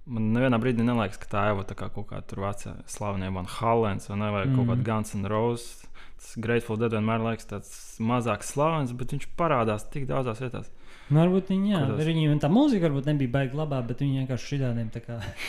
[0.08, 3.48] Man nevienā brīdī neliekas, ka tā jau tā kā kaut kāda tur vecā slavenie Van
[3.58, 4.54] Hallens vai, ne, vai mm.
[4.56, 5.86] kaut kāda Guns N' Roses.
[6.18, 10.72] Tas Grateful Dead vienmēr liekas tāds mazāks slavens, bet viņš parādās tik daudzās vietās.
[11.08, 12.08] Nu, varbūt viņi, jā, Kurās?
[12.08, 14.92] viņi tā mūzika varbūt nebija baigta labā, bet viņi vienkārši šādiem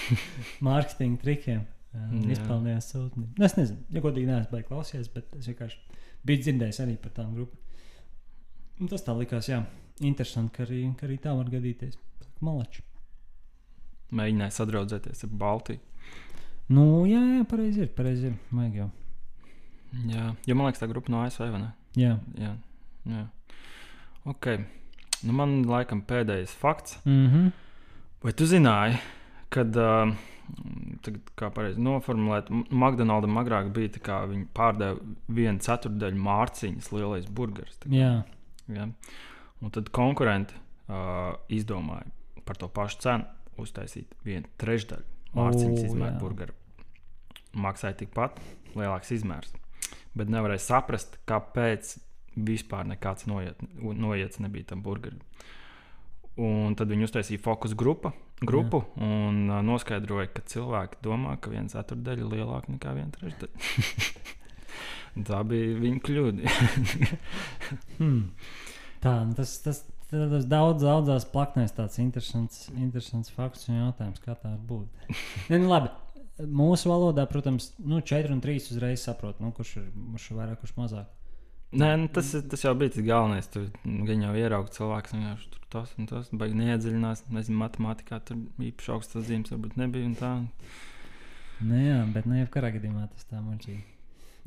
[0.68, 2.36] mārketinga trikiem uh, Jā.
[2.36, 3.28] izpelnījās sūtni.
[3.38, 7.16] Nu, es nezinu, ja godīgi neesmu baigts klausījies, bet es vienkārši biju dzirdējis arī par
[7.18, 7.60] tām grupām.
[8.80, 9.64] Un tas tā likās, jā,
[10.08, 11.98] interesanti, ka arī, ka arī tā var gadīties.
[12.46, 12.86] Malači.
[14.16, 15.82] Mēģināja sadraudzēties ar Baltiju.
[16.70, 18.36] Nu, jā, jā, pareizi ir, pareizi ir.
[18.54, 18.90] Vajag jau.
[20.10, 21.70] Jā, jo man liekas, tā grupa no ASV vai ne?
[21.98, 22.16] Jā.
[22.38, 22.54] Jā,
[23.10, 23.24] jā.
[24.30, 24.52] Ok.
[25.26, 27.00] Nu, man laikam pēdējais fakts.
[27.06, 27.52] Mm -hmm.
[28.24, 29.00] Vai tu zināji,
[29.54, 30.14] kad, uh,
[31.06, 37.30] tagad, kā pareizi noformulēt, McDonald's agrāk bija tā, kā viņi pārdeva vienu ceturdaļu mārciņas lielais
[37.30, 37.80] burgeris.
[37.90, 38.14] Jā.
[38.70, 38.88] Ja?
[39.60, 42.08] Un tad konkurenti uh, izdomāja
[42.46, 43.28] par to pašu cenu
[43.60, 46.56] uztaisīt vienu trešdaļu mārciņas O, izmēru burgeru.
[47.60, 48.40] Maksāja tikpat
[48.78, 49.54] lielāks izmērs.
[50.18, 51.98] Bet nevarēja saprast, kāpēc
[52.40, 55.20] vispār nekāds noiet, noiets nebija tam burgerim.
[56.40, 58.14] Un tad viņi uztaisīja fokus grupa,
[58.46, 59.06] grupu Jā.
[59.06, 64.36] un noskaidroja, ka cilvēki domā, ka viens ceturdaļa ir lielāka nekā viena trešdaļa.
[65.30, 66.52] Tā bija viņa kļūda.
[68.00, 68.30] Hmm.
[69.04, 74.38] Tā, nu tas, tas, tas daudz, daudzās plaknēs tāds interesants, interesants fakts un jautājums, kā
[74.40, 75.12] tā var būt.
[75.52, 75.92] ne, nu, labi.
[76.40, 80.62] Mūsu valodā, protams, nu, 4 un 3 uzreiz saprot, nu, kurš, ir, kurš ir vairāk,
[80.64, 81.19] kurš mazāk.
[81.70, 83.50] Nē, nu, tas, tas jau bija tas galvenais.
[83.54, 87.28] Tur viņa jau ieraudzīja cilvēku, kas tur tas un tas baigi neiedziļinās.
[87.36, 88.40] Nezinu, matemātikā tur
[88.72, 90.10] īpaši augstas zīmes varbūt nebija.
[90.18, 90.32] Tā.
[91.60, 93.84] Nu, jā, bet ne jau kurā gadījumā tas tā muļķīgi.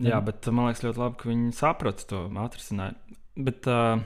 [0.02, 3.16] Jā, bet man liekas ļoti labi, ka viņi saprata to atrisinājumu.
[3.46, 4.02] Bet, uh,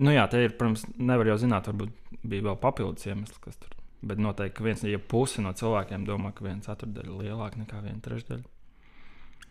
[0.00, 3.76] nu jā, te ir, protams, nevar jau zināt, varbūt bija vēl papildus iemesli, kas tur.
[4.04, 8.00] Bet noteikti, viens ja pusi no cilvēkiem domā, ka viena ceturdaļa ir lielāka nekā viena
[8.04, 8.44] trešdaļa.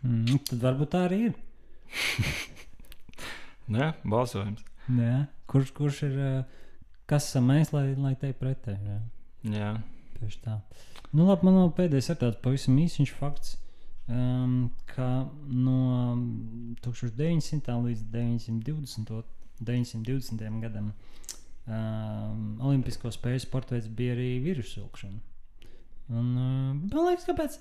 [0.03, 1.41] Mm, tad varbūt tā arī ir.
[3.71, 4.63] Nē, balsojums.
[4.91, 5.25] Jā.
[5.47, 6.43] Kurš, kurš ir, eh,
[7.07, 8.99] kas esam mēs, lai, lai te pretēji?
[9.43, 9.73] jā.
[10.19, 10.59] Tieši tā.
[11.13, 13.57] Nu, labi, man pēdējais ir tāds pavisam īsiņš fakts,
[14.07, 16.15] um, ka no
[16.83, 17.79] 1900.
[17.87, 19.23] līdz 920.
[19.63, 20.59] 920.
[20.63, 20.89] gadam
[21.67, 25.21] um, Olimpisko spēļu sporta veids bija arī virusu vilkšana.
[26.11, 27.59] Un, uh, man liekas, kāpēc,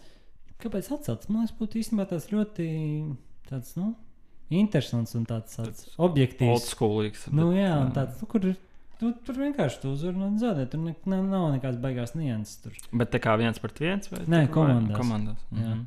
[0.65, 1.29] kāpēc atcelts?
[1.31, 2.67] Man liekas, būtu īstenībā tāds ļoti
[3.51, 3.93] tāds, nu,
[4.61, 6.69] interesants un tāds, tāds objektīvs.
[6.75, 7.27] schoolīgs.
[7.33, 8.57] Nu, jā, un tāds, nu, kur ir.
[9.03, 10.69] Tu, tur vienkārši tu uzvari un zaudē.
[10.71, 12.61] Tur ne, ne, nav nekādas baigās nianses.
[12.63, 12.77] Tur.
[12.93, 14.99] Bet tā kā viens pret viens vai Nē, tur vai- komandās.
[15.01, 15.41] komandās.
[15.57, 15.73] Jā.
[15.75, 15.87] Mhm.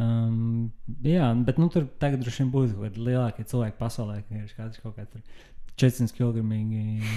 [0.00, 0.70] Um,
[1.02, 4.52] jā, bet nu, tur tagad droši vien būtu kaut kādi lielākie cilvēki pasaulē, ka ir
[4.54, 5.24] kāds kaut kāds
[5.80, 6.44] 400 kg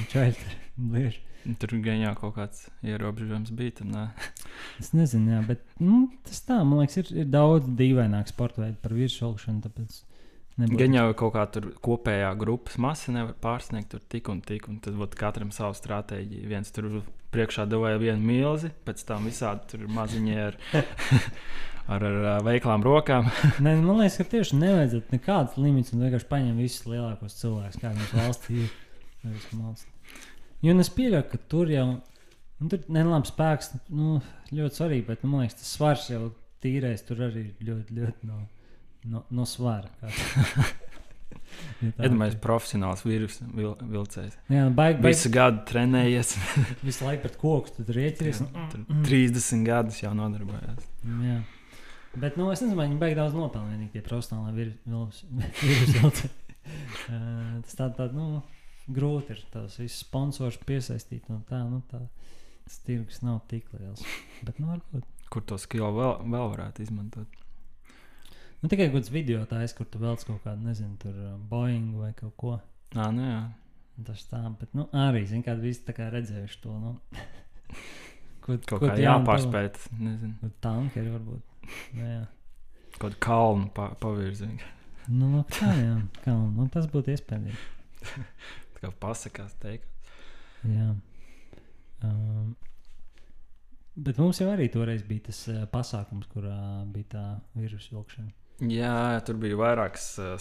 [0.10, 1.14] čaļi.
[1.60, 3.76] Tur gan jau kaut kāds ierobežojums bija.
[3.82, 4.06] Tam, nē.
[4.82, 8.80] Es nezinu, jā, bet nu, tas tā, man liekas, ir, ir daudz dīvaināk sporta veidu
[8.82, 9.36] par virsmu.
[9.36, 10.13] Tāpēc nebūtu-
[10.54, 14.68] Gan jau kaut kā tur kopējā grupas masa nevar pārsniegt tur tik un tik.
[14.70, 16.50] Un tad būtu katram savu stratēģiju.
[16.52, 17.02] Viens tur
[17.34, 20.60] priekšā devēja vienu milzi, pēc tam visādi tur maziņi ar,
[21.94, 23.32] ar, ar ā, veiklām rokām.
[23.66, 28.04] Nē, man liekas, ka tieši nevajadzētu nekādas limitus un vienkārši paņemt visus lielākos cilvēkus, kādi
[28.04, 28.80] mums valstī ir.
[30.64, 34.20] Jo es pieļauju, ka tur jau nu, tur nelabs spēks nu,
[34.54, 36.28] ļoti svarīgi, bet nu, man liekas, tas svars jau
[36.64, 38.44] tīrais tur arī ir ļoti, ļoti no,
[39.10, 39.90] no, no svara.
[41.84, 44.38] Ja Iedomājieties, profesionāls vīrus vil, vilcējs.
[44.50, 46.32] Jā, nu, baigi, baigi Visu gadu trenējies.
[46.88, 48.40] visu laiku pret koku tu tur rieķies.
[48.72, 50.88] Tur 30 gadus jau nodarbojās.
[51.28, 51.42] Jā.
[52.14, 54.70] Bet nu, es nezinu, vai viņi beig daudz nopelnīt, tie profesionāli
[55.64, 56.32] vīrusu.
[56.64, 58.44] Tas tā, tā, nu,
[58.94, 62.04] grūti ir tās visas sponsors piesaistīt no tā, nu, tā.
[62.64, 64.06] Tas tirgus nav tik liels.
[64.46, 65.10] Bet, nu, varbūt.
[65.34, 67.43] Kur to skilu vēl, vēl varētu izmantot?
[68.64, 71.98] Nu, tikai kaut kāds video tāds, kur tu velc kaut kādu, nezinu, tur uh, Boeing
[72.00, 72.54] vai kaut ko.
[72.96, 73.42] Nā, nu jā.
[74.08, 76.94] Tas tā, bet, nu, arī, zin, kādi visi tā kā redzējuši to, nu.
[78.44, 79.78] Ko, Kaut kā jāpārspēt.
[80.04, 80.50] Nezinu.
[80.64, 81.68] Tankeri varbūt.
[81.96, 82.24] Nu, jā.
[83.00, 84.60] Kaut kalnu pa, pavirzienu.
[85.08, 87.64] Nu, nu, kā, jā, kā, nu, tas būtu iespējams.
[88.04, 89.88] Tā kā pasakās teikt.
[90.68, 90.90] Jā.
[92.04, 92.54] Um,
[93.96, 96.58] bet mums jau arī toreiz bija tas uh, pasākums, kurā
[96.96, 98.32] bija tā vīrusu vilkšana.
[98.70, 100.34] Jā, tur bija vairākas uh,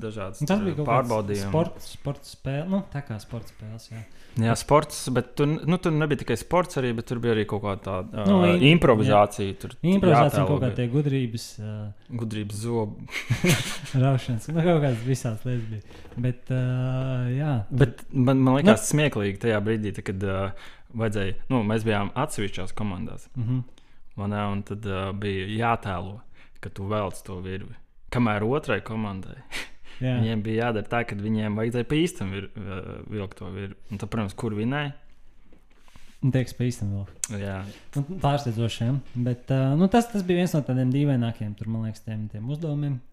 [0.00, 1.50] dažādas Un Tas bija uh, kaut kāds pārbaudījumi.
[1.52, 2.66] sports, sports spēle.
[2.72, 3.90] Nu, tā kā sports spēles.
[3.92, 4.02] Jā.
[4.34, 7.62] Jā, sports, bet tur, nu, tur nebija tikai sports, arī, bet tur bija arī kaut
[7.62, 9.54] kāda tāda Nu, uh, im- improvizācija.
[9.62, 13.06] Tur Improvizācija jātēlo kaut kā tie gudrības, uh, Gudrības zobi.
[14.04, 16.00] raušanas, nu, kaut kādas visādas lietas bija.
[16.26, 20.66] Bet, uh, jā, Bet man, man liekas, Nu- smieklīgi tajā brīdī, tā, kad uh,
[20.98, 23.28] vajadzēja, nu, mēs bijām atsevišķās komandās.
[23.38, 23.62] -huh.
[24.16, 26.20] vai ne, Un tad uh, bija jātēlo,
[26.64, 27.76] ka tu velc to virvi.
[28.14, 29.38] Kamēr otrai komandai
[30.04, 30.18] jā.
[30.18, 33.78] viņiem bija jādara tā, ka viņiem vajadzēja pa īstam vir, uh, vilkt to virvi.
[33.90, 34.94] Un tad, protams, kur vinēja?
[36.24, 37.40] Teiks, pa īstam vēl.
[37.42, 37.56] Jā,
[37.98, 39.02] Nu, Pārsteidzošiem.
[39.26, 42.48] Bet uh, nu, tas, tas bija viens no tādiem dīvainākiem, tur, man liekas, tiem, tiem
[42.48, 42.96] uzdevumiem.
[42.96, 43.10] Uh,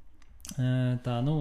[0.51, 1.33] Tā, nu,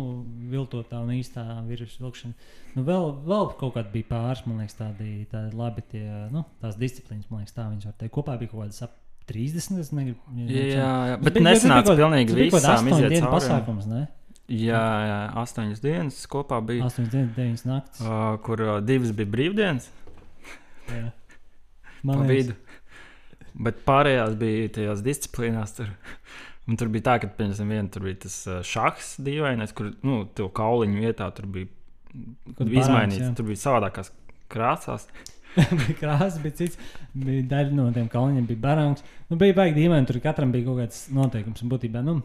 [0.53, 2.51] viltotā un īstā virsmas vilkšana.
[2.77, 6.79] Nu, vēl, vēl kaut kāda bija pāris, man liekas, tādi, tādi labi tie, nu, tās
[6.79, 8.15] disciplīnas, man liekas, tā viņas var teikt.
[8.15, 8.95] Kopā bija kaut kādas ap
[9.31, 9.79] 30.
[9.81, 10.19] Es negribu.
[10.37, 12.99] jā, jā bet bija- tas bija nesanāca kaut- pilnīgi tas bija kaut kāds visām astoņu
[12.99, 13.37] iziet dienu cauri.
[13.39, 14.03] pasākums, ne?
[14.51, 18.01] Jā, jā, astoņas dienas kopā bija, 8 dienas, 9 naktis.
[18.03, 19.87] uh, kur uh, divas bija brīvdienas.
[20.91, 21.13] Jā.
[22.03, 22.57] Man liekas.
[23.61, 25.75] Bet pārējās bija tajās disciplīnās.
[25.77, 25.91] Tur,
[26.67, 30.49] un tur bija tā, ka piemēram, viena tur bija tas šachs dīvainais, kur nu, to
[30.49, 31.69] kauliņu vietā tur bija
[32.59, 33.21] izmainīts.
[33.23, 33.35] jā.
[33.37, 34.11] Tur bija savādākās
[34.51, 35.07] krāsās.
[35.81, 36.79] bija krāsa, bija cits.
[37.15, 39.07] Bija daļa no tiem kalniņiem, bija barāks.
[39.31, 41.65] Nu, bija baigi dīvaini, tur katram bija kaut kāds noteikums.
[41.65, 42.19] un Būtībā, nu,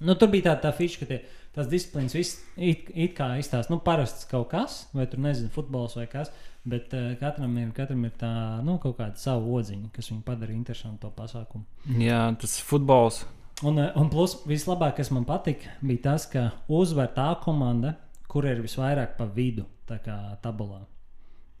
[0.00, 1.20] nu, tur bija tā, tā fiša, ka tie,
[1.56, 3.72] tās disciplīnas viss it, it kā izstāsta.
[3.72, 6.32] Nu, parasts kaut kas, vai tur nezinu, futbols vai kas.
[6.66, 8.32] Bet uh, katram, ir, katram ir tā,
[8.66, 11.62] nu, kaut kāda sava odziņa, kas viņu padara interesantu to pasākumu.
[12.02, 13.22] Jā, tas futbols.
[13.64, 17.94] Un, eh, un plus, vislabāk, kas man patika, bija tas, ka uzvar tā komanda,
[18.28, 20.82] kur ir visvairāk pa vidu, tā kā tabulā.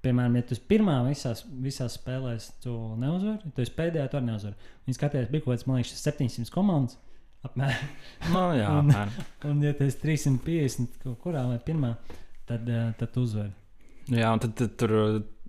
[0.06, 4.70] Piemēram, ja tu pirmā visās, visās spēlēs, tu neuzvari, esi pēdējā, tu arī neuzvari.
[4.86, 6.94] Viņi skatījās, bija kaut kāds, man liekas, 700 komandas.
[7.46, 7.88] Apmēram.
[8.32, 9.26] Nu, jā, Un- apmēram.
[9.50, 11.92] Un, ja tu esi 350 kaut kurā vai pirmā,
[12.48, 13.50] tad, eh, tad uzvari.
[14.12, 14.94] Jā, un tad, tad tur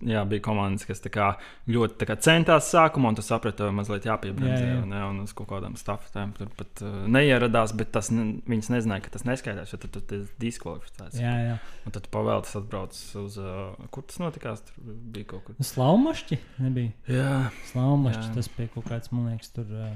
[0.06, 1.28] jā, bija komandas, kas kā
[1.70, 4.58] ļoti kā centās sākumā, un tu saprati, ka mazliet jāpiebremzē.
[4.62, 4.82] Jā, jā.
[4.82, 8.70] un, jā, un uz kaut kādām stafetēm tur pat uh, neieradās, bet tas, ne, viņas
[8.74, 11.18] nezināja, ka tas neskaidrs, jo tad tu esi diskvalificēts.
[11.22, 11.56] Jā, jā.
[11.88, 15.58] Un tad pavēlties atbrauc uz, uh, kur tas notikās, tur bija kaut kur.
[15.72, 16.94] Slaumašķi nebija.
[17.10, 17.34] Jā,
[17.72, 18.36] Slaumašķis Jā.
[18.38, 19.92] tas bija kaut kāds, man liekas, tur uh,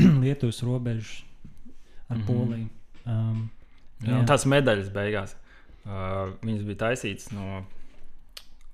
[0.22, 1.16] Lietuvas robežas
[2.10, 2.26] ar mm -hmm.
[2.26, 2.68] Poliju.
[3.06, 3.50] Um,
[4.04, 4.18] jā.
[4.18, 5.36] un tās medaļas beigās.
[5.80, 7.62] Uh, viņas bija taisītas no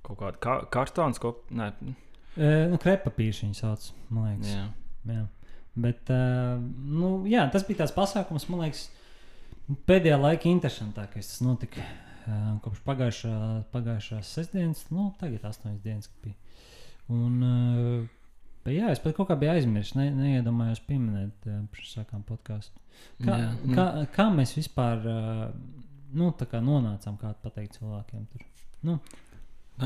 [0.06, 1.70] kaut kāda ka kartona, ko nē,
[2.36, 4.50] E, nu, Krepapīrs viņa sauc, man liekas.
[4.52, 4.64] jā.
[5.08, 5.22] Jā.
[5.76, 8.82] Bet, uh, nu, jā, tas bija tāds pasākums, man liekas,
[9.88, 11.30] pēdējā laika interesantākais.
[11.32, 13.32] Tas notika uh, kopš pagājušā,
[13.72, 16.36] pagājušās sestdienas, nu, tagad astoņas dienas bija.
[17.12, 21.94] Un, uh, bet jā, es pat kaut kā biju aizmirsis, ne, neiedomājos pieminēt, uh, pirms
[21.96, 22.84] sākām podkāstu.
[23.24, 23.74] Kā, Jā, nu.
[23.76, 25.02] kā, kā mēs vispār
[26.16, 28.44] nu, kā nonācām, kā pateikt cilvēkiem tur?
[28.88, 28.94] Nu,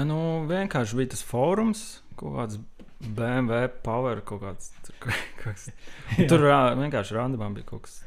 [0.06, 0.18] nu,
[0.50, 1.84] vienkārši bija tas fórums,
[2.18, 2.60] kaut kāds
[3.00, 4.96] BMW power, kaut kāds tur,
[5.40, 5.68] kaut.
[6.18, 6.46] Un Tur
[6.78, 8.00] vienkārši randamā bija kaut kas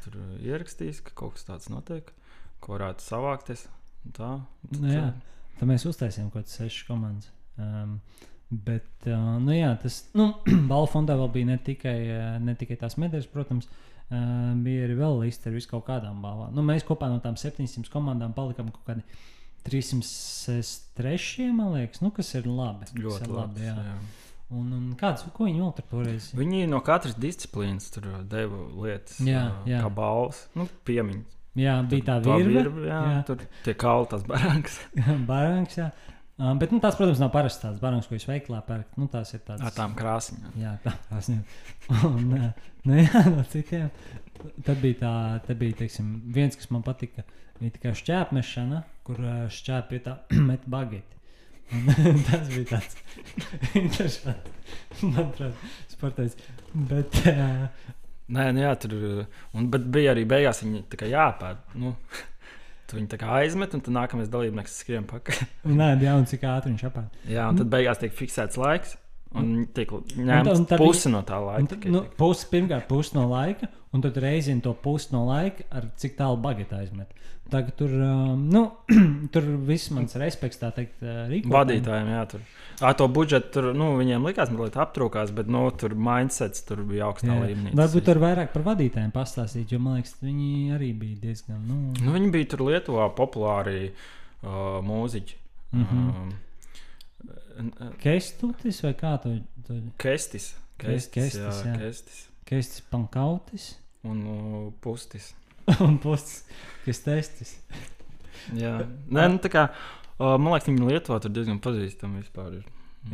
[0.44, 2.12] ierakstījis, ka kaut kas tāds notiek,
[2.62, 3.66] ko varētu savākties.
[4.14, 4.36] Tā,
[4.68, 5.08] tad, Nu, jā.
[5.58, 7.30] Tad mēs uztaisījām kaut kādas sešas komandas.
[7.60, 7.98] Um,
[8.50, 10.30] bet, uh, nu, jā, tas nu,
[10.70, 14.98] balvu fondā vēl bija ne tikai, uh, ne tikai tās medaļas, protams, uh, bija arī
[14.98, 16.54] vēl liste ar visu kaut kādām balvām.
[16.54, 19.06] Nu, mēs kopā no tām 700 komandām palikām kaut kādi
[19.64, 22.88] 303, man liekas, nu, kas ir labi.
[23.00, 23.64] ļoti ir labi.
[23.68, 23.74] jā.
[23.88, 23.96] Jā.
[24.54, 26.26] Un, un kāds, ko viņi vēl tur toreiz?
[26.36, 29.80] Viņi no katras disciplīnas tur deva lietas, Jā, jā.
[29.82, 31.30] kā balvas, nu, piemiņas.
[31.58, 33.18] Jā, bija tā virve, jā, jā.
[33.28, 34.76] Tur tie kalni, tās barāks.
[35.30, 35.88] Baranks, jā.
[36.34, 38.96] Um, bet nu, tās, protams, nav parastas tādas barangas, ko jūs veiklā pērkat.
[38.98, 39.62] Nu, tās ir tādas.
[39.68, 40.56] Ar tām krāsaiņām.
[40.58, 40.94] Jā, tā
[41.30, 41.44] ir.
[42.10, 42.48] Un, ā,
[42.88, 43.86] nu, jā, no citiem.
[44.40, 45.14] Tad bija tā,
[45.46, 47.24] tad bija, teiksim, viens, kas man patika.
[47.60, 50.18] Bija tikai šķēpmešana, kur ā, šķēp pie tā
[50.50, 51.20] met bageti.
[51.74, 51.88] Un,
[52.28, 52.98] tas bija tāds
[53.80, 56.36] interesants, manuprāt, sportais.
[56.74, 57.68] Bet, uh,
[58.32, 58.94] Nē, nu, jā, tur
[59.52, 61.60] un, bet bija arī beigās viņi tā kā jāpēd.
[61.80, 61.92] Nu,
[62.88, 65.42] tu viņi tā kā aizmet, un tad nākamais dalībnieks skrien pakaļ.
[65.68, 67.18] nē, jā, un cik ātri viņš apēd.
[67.34, 68.96] Jā, un tad beigās tiek fiksēts laiks.
[69.40, 71.74] Un tiek un ņemta puse no tā laika.
[71.74, 72.16] tad, nu, tiek.
[72.20, 76.38] pusi, pirmkārt, pusi no laika, un tad reizina to pusi no laika, ar cik tālu
[76.44, 77.10] bagāta aizmet.
[77.50, 78.62] Tagad tur, um, nu,
[79.34, 81.52] tur viss mans respekts, tā teikt, uh, rīkotājiem.
[81.52, 82.46] Vadītājiem, jā, tur.
[82.88, 87.10] Ar to budžetu tur, nu, viņiem likās, mazliet aptrūkās, bet, nu, tur mindsets tur bija
[87.10, 87.74] augstā līmenī.
[87.76, 91.60] Varbūt tur vairāk par vadītājiem pastāstīt, jo man liekas, viņi arī bija diezgan.
[91.68, 95.38] Nu, Nu, viņi bija tur Lietuvā populāri uh, mūziķi.
[95.74, 96.08] Mhm.
[96.08, 96.34] Um,
[98.02, 99.36] Kestutis vai kā to
[99.66, 100.52] to- Kestis.
[100.78, 101.74] Kes- Kestis, Kestis, jā, jā.
[101.80, 102.20] Kestis.
[102.48, 103.70] Kestis Pankautis.
[104.04, 105.30] Un uh, pustis.
[105.86, 106.42] un puses,
[106.84, 107.54] kas testis.
[108.60, 108.74] Jā,
[109.08, 109.62] Nē, nu, tā kā,
[110.18, 112.58] uh, man liekas, viņi Lietuvā tur diezgan pazīstami vispār.
[112.58, 112.66] Ir.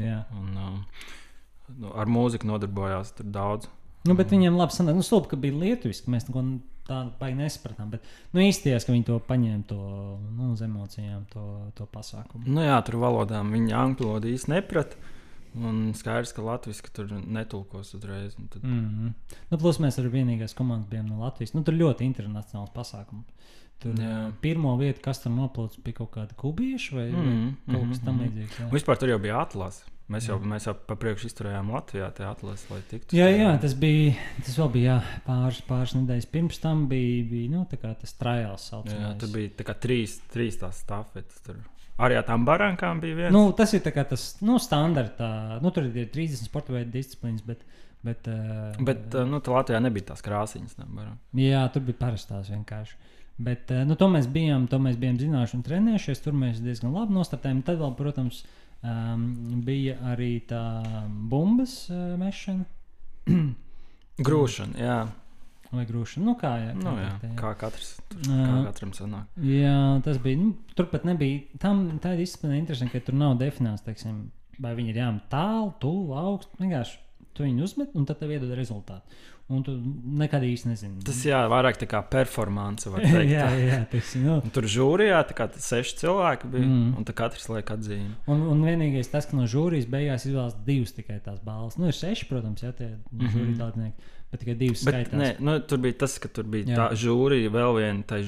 [0.02, 0.16] Jā.
[0.34, 0.80] Un, um,
[1.78, 3.68] nu, ar mūziku nodarbojās tur daudz.
[4.08, 4.96] Nu, bet viņiem labi sanāca.
[4.96, 6.10] Nu, stulbi, ka bija lietuviski.
[6.12, 6.44] Mēs neko
[6.88, 7.92] tādu baigi nesapratām.
[7.92, 9.80] Bet nu, īstenībā, ka viņi to paņēma to,
[10.38, 11.46] nu, uz emocijām, to,
[11.78, 12.46] to pasākumu.
[12.48, 15.16] Nu, jā, tur valodām viņi angļu valodu īsti neprata.
[15.58, 18.36] Un skaidrs, ka Latvijas tur netulkos uzreiz.
[18.38, 18.62] Tad...
[18.62, 19.38] Mm -hmm.
[19.50, 21.54] nu, plus mēs arī vienīgais komandas bijām no Latvijas.
[21.54, 23.26] Nu, tur ļoti internacionāls pasākums.
[23.80, 24.08] Tur Jā.
[24.08, 24.24] jā.
[24.42, 27.54] pirmo vietu, kas tur noplūcis, bija kaut kāda kubieša vai mm -hmm.
[27.72, 28.24] kaut kas mhm, tam mhm.
[28.24, 28.60] līdzīgs.
[28.60, 28.68] jā.
[28.74, 29.86] Vispār tur jau bija atlases.
[30.10, 33.14] Mēs jau, mēs jau pa priekšu izturējām Latvijā tie atlases, lai tiktu.
[33.14, 34.16] Jā, jā, tas bija.
[34.42, 36.88] Tas vēl bija jā, pāris, pāris nedēļas pirms tam.
[36.90, 38.64] Bija, bija nu, tā kā tas trajāls.
[38.90, 41.38] Jā, tur bija tā kā trīs, trīs tās stafetes.
[41.46, 41.60] Tur.
[42.02, 43.34] Arī ar tām barankām bija viens.
[43.36, 45.60] Nu, tas ir tā kā tas nu, standarta.
[45.62, 47.62] Nu, tur ir 30 sporta veidu disciplīnas, bet.
[48.02, 50.74] bet, uh, Bet uh, nu, tā Latvijā nebija tās krāsainas.
[51.38, 52.98] Jā, tur bija parastās vienkārši.
[53.40, 56.20] Bet uh, nu, to mēs bijām, to mēs bijām zinājuši un trenējušies.
[56.24, 57.62] Tur mēs diezgan labi nostartējām.
[57.64, 58.42] Tad vēl, protams,
[58.84, 59.24] um,
[59.64, 60.60] bija arī tā
[61.30, 62.68] bumbas uh, mešana
[64.20, 64.98] Grūšana, jā.
[65.72, 66.24] vai grūšana.
[66.26, 67.12] Nu, kā, jā, Nu, jā.
[67.22, 67.36] tā, jā.
[67.38, 68.44] Kā katrs tur Jā.
[68.44, 69.38] kā katram sanāk.
[69.46, 70.40] Jā, tas bija.
[70.42, 71.46] Nu, turpat nebija.
[71.62, 74.26] Tam tā ir disciplīna interesanti, ka tur nav definēts, teiksim,
[74.60, 76.60] vai viņi ir jāmet tālu, tuvu, augstu.
[76.60, 76.98] Vienkārši
[77.36, 79.20] tu viņu uzmet, un tad tev iedod rezultātu.
[79.50, 79.72] Un tu
[80.20, 81.00] nekad īsti nezini.
[81.02, 82.86] Tas jā, vairāk tā kā performance.
[82.90, 83.32] var teikt.
[83.32, 84.36] jā, jā, teiksim, nu.
[84.46, 86.92] Un Tur žūrijā tā kā tas seši cilvēki bija, Mm.
[87.00, 88.12] un katrs liek atzīmi.
[88.30, 91.76] Un, un vienīgais tas, ka no žūrijas beigās izvēlas divas tikai tās balvas.
[91.80, 93.18] Nu, ir seši, protams, jā, tie mm.
[93.18, 93.30] -hmm.
[93.34, 93.96] žūrija dalībnieki,
[94.30, 96.70] bet tikai divas Bet, nē, nu, tur bija tas, ka tur bija Jā.
[96.70, 96.76] jā.
[96.76, 98.20] tā žūrija, vēl viena tā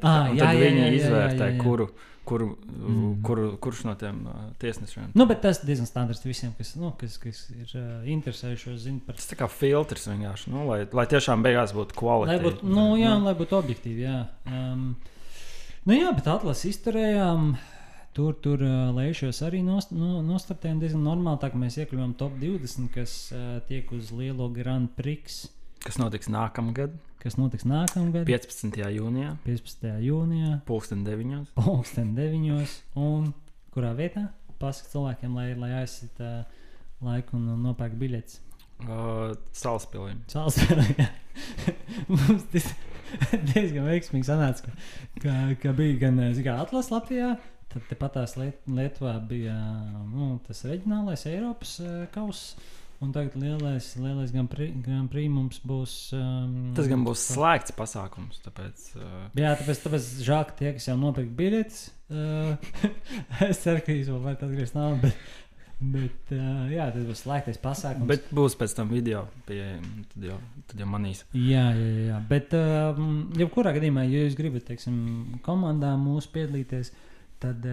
[0.00, 1.60] kā, un jā, tad jā, viņi jā, jā, izvērtē, jā, jā.
[1.64, 1.88] kuru,
[2.24, 2.46] kuru,
[2.82, 3.22] Mm.
[3.26, 5.10] kuru, kurš no tiem uh, tiesnešiem.
[5.18, 9.14] Nu, bet tas diezgan standarts visiem, kas, nu, kas, kas ir uh, interesējušies, zina par
[9.18, 12.42] Tas tā kā filtrs vienkārši, nu, lai, lai tiešām beigās būtu Lai kvalitāte.
[12.46, 14.02] būtu, nu, jā, un lai būtu objektīvi.
[14.06, 14.20] Jā.
[14.50, 14.88] Um,
[15.86, 17.52] nu, jā, bet atlases izturējām.
[18.12, 21.40] Tur, tur uh, lēšos arī nost, no, nostartējām diezgan normāli.
[21.40, 25.46] Tā kā mēs iekļuvām top 20, kas uh, tiek uz lielo Grand Prix,
[25.82, 28.76] Kas notiks nākamgad, kas notiks nākamgad, 15.
[28.94, 29.88] jūnijā, 15.
[30.06, 31.40] jūnijā, pulksten 9.
[31.56, 32.60] pulksten 9.
[33.02, 33.32] un
[33.74, 34.28] kurā vietā?
[34.62, 36.60] Pasaka cilvēkiem, lai, lai aizsita uh,
[37.02, 38.38] laiku un, nopērk biļetes.
[38.84, 40.14] Uh, Salaspilī.
[40.30, 41.08] Sālsvērā.
[42.12, 42.70] Mums tas
[43.50, 44.76] diezgan veiksmīgi sanāca, ka,
[45.24, 47.34] ka, ka bija gan eh, kā, atlases Latvijā.
[47.72, 49.56] Tad tepat tās Liet Lietuvā bija
[50.10, 52.54] nu, tas reģionālais Eiropas uh, kauss.
[53.02, 54.46] Un tagad lielais, lielais gan,
[55.10, 55.94] prīmums būs.
[56.14, 58.38] Um, Tas gan būs slēgts pasākums.
[58.44, 61.80] Tāpēc, uh, Jā, tāpēc, tāpēc žēl, ka tie, kas jau nopirka biļetes,
[62.14, 62.92] uh,
[63.48, 65.02] es ceru, ka jūs vēl varat atgriezt naudu.
[65.02, 65.26] Bet,
[65.96, 68.06] bet uh, jā, tas būs slēgtais pasākums.
[68.12, 70.10] bet būs pēc tam video pieejams.
[70.14, 70.38] Tad jau,
[70.70, 71.26] tad jau manīs.
[71.34, 77.08] Jā, jā, jā, bet um, jebkurā gadījumā, ja jūs gribat, teiksim, komandā mūsu piedalīties, uh,
[77.42, 77.66] tad,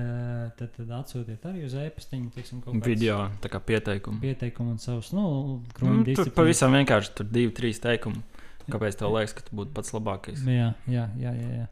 [0.60, 4.20] tad atsūtiet arī uz e-pastiņu, teiksim, kaut kādu Video tā kā pieteikumu.
[4.24, 6.36] pieteikumu un savus, nu, Nu, krūmu tur disciplīnu.
[6.42, 8.22] pavisam vienkārši tur divi, trīs teikumi.
[8.70, 10.44] Kāpēc tev liekas, ka tu būtu pats labākais?
[10.46, 11.32] Jā, jā, jā.
[11.34, 11.68] jā, jā.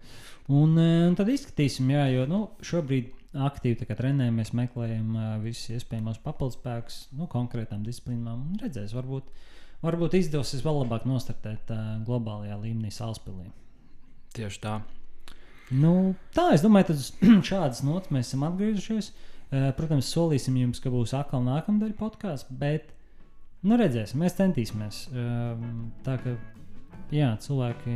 [0.48, 6.22] Un, eh, un tad izskatīsim, jā, jo nu, šobrīd aktīvi trenējamies, meklējam uh, visus iespējamos
[6.24, 8.48] papildspēkus nu, konkrētām disciplīnām.
[8.48, 9.28] un Redzēs, varbūt,
[9.84, 13.52] varbūt izdosies vēl labāk nostartēt uh, globālajā līmenī Salaspēlī.
[14.34, 14.80] Tieši tā.
[15.76, 17.10] Nu, tā, es domāju, tad uz
[17.50, 19.12] šādas nots mēs esam atgriezušies.
[19.48, 22.94] Eh, Protams, solīsim jums, ka būs atkal nākamā daļa podkāsts, bet
[23.68, 25.06] nu, redzēsim, mēs centīsimies.
[25.12, 26.36] Ehm, Tā kā
[27.16, 27.96] jā, cilvēki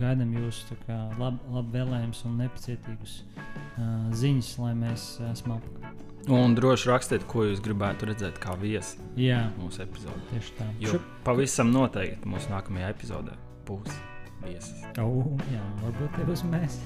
[0.00, 0.76] gaidām jūsu
[1.18, 5.96] labu lab vēlējumus un nepacietīgus uh, ziņas, lai mēs esam apakaļ.
[6.36, 10.20] Un droši rakstiet, ko jūs gribētu redzēt kā viesi Jā, mūsu epizodē.
[10.30, 10.68] tieši tā.
[10.84, 13.34] Jo pavisam noteikti mūsu nākamajā epizodē
[13.66, 13.96] būs
[14.44, 14.84] viesis.
[15.02, 16.78] Oh, jā, varbūt tie būs mēs.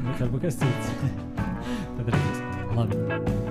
[0.00, 0.92] Bet varbūt kas cits.
[1.96, 2.76] Tad redzēsim.
[2.76, 3.49] Labi.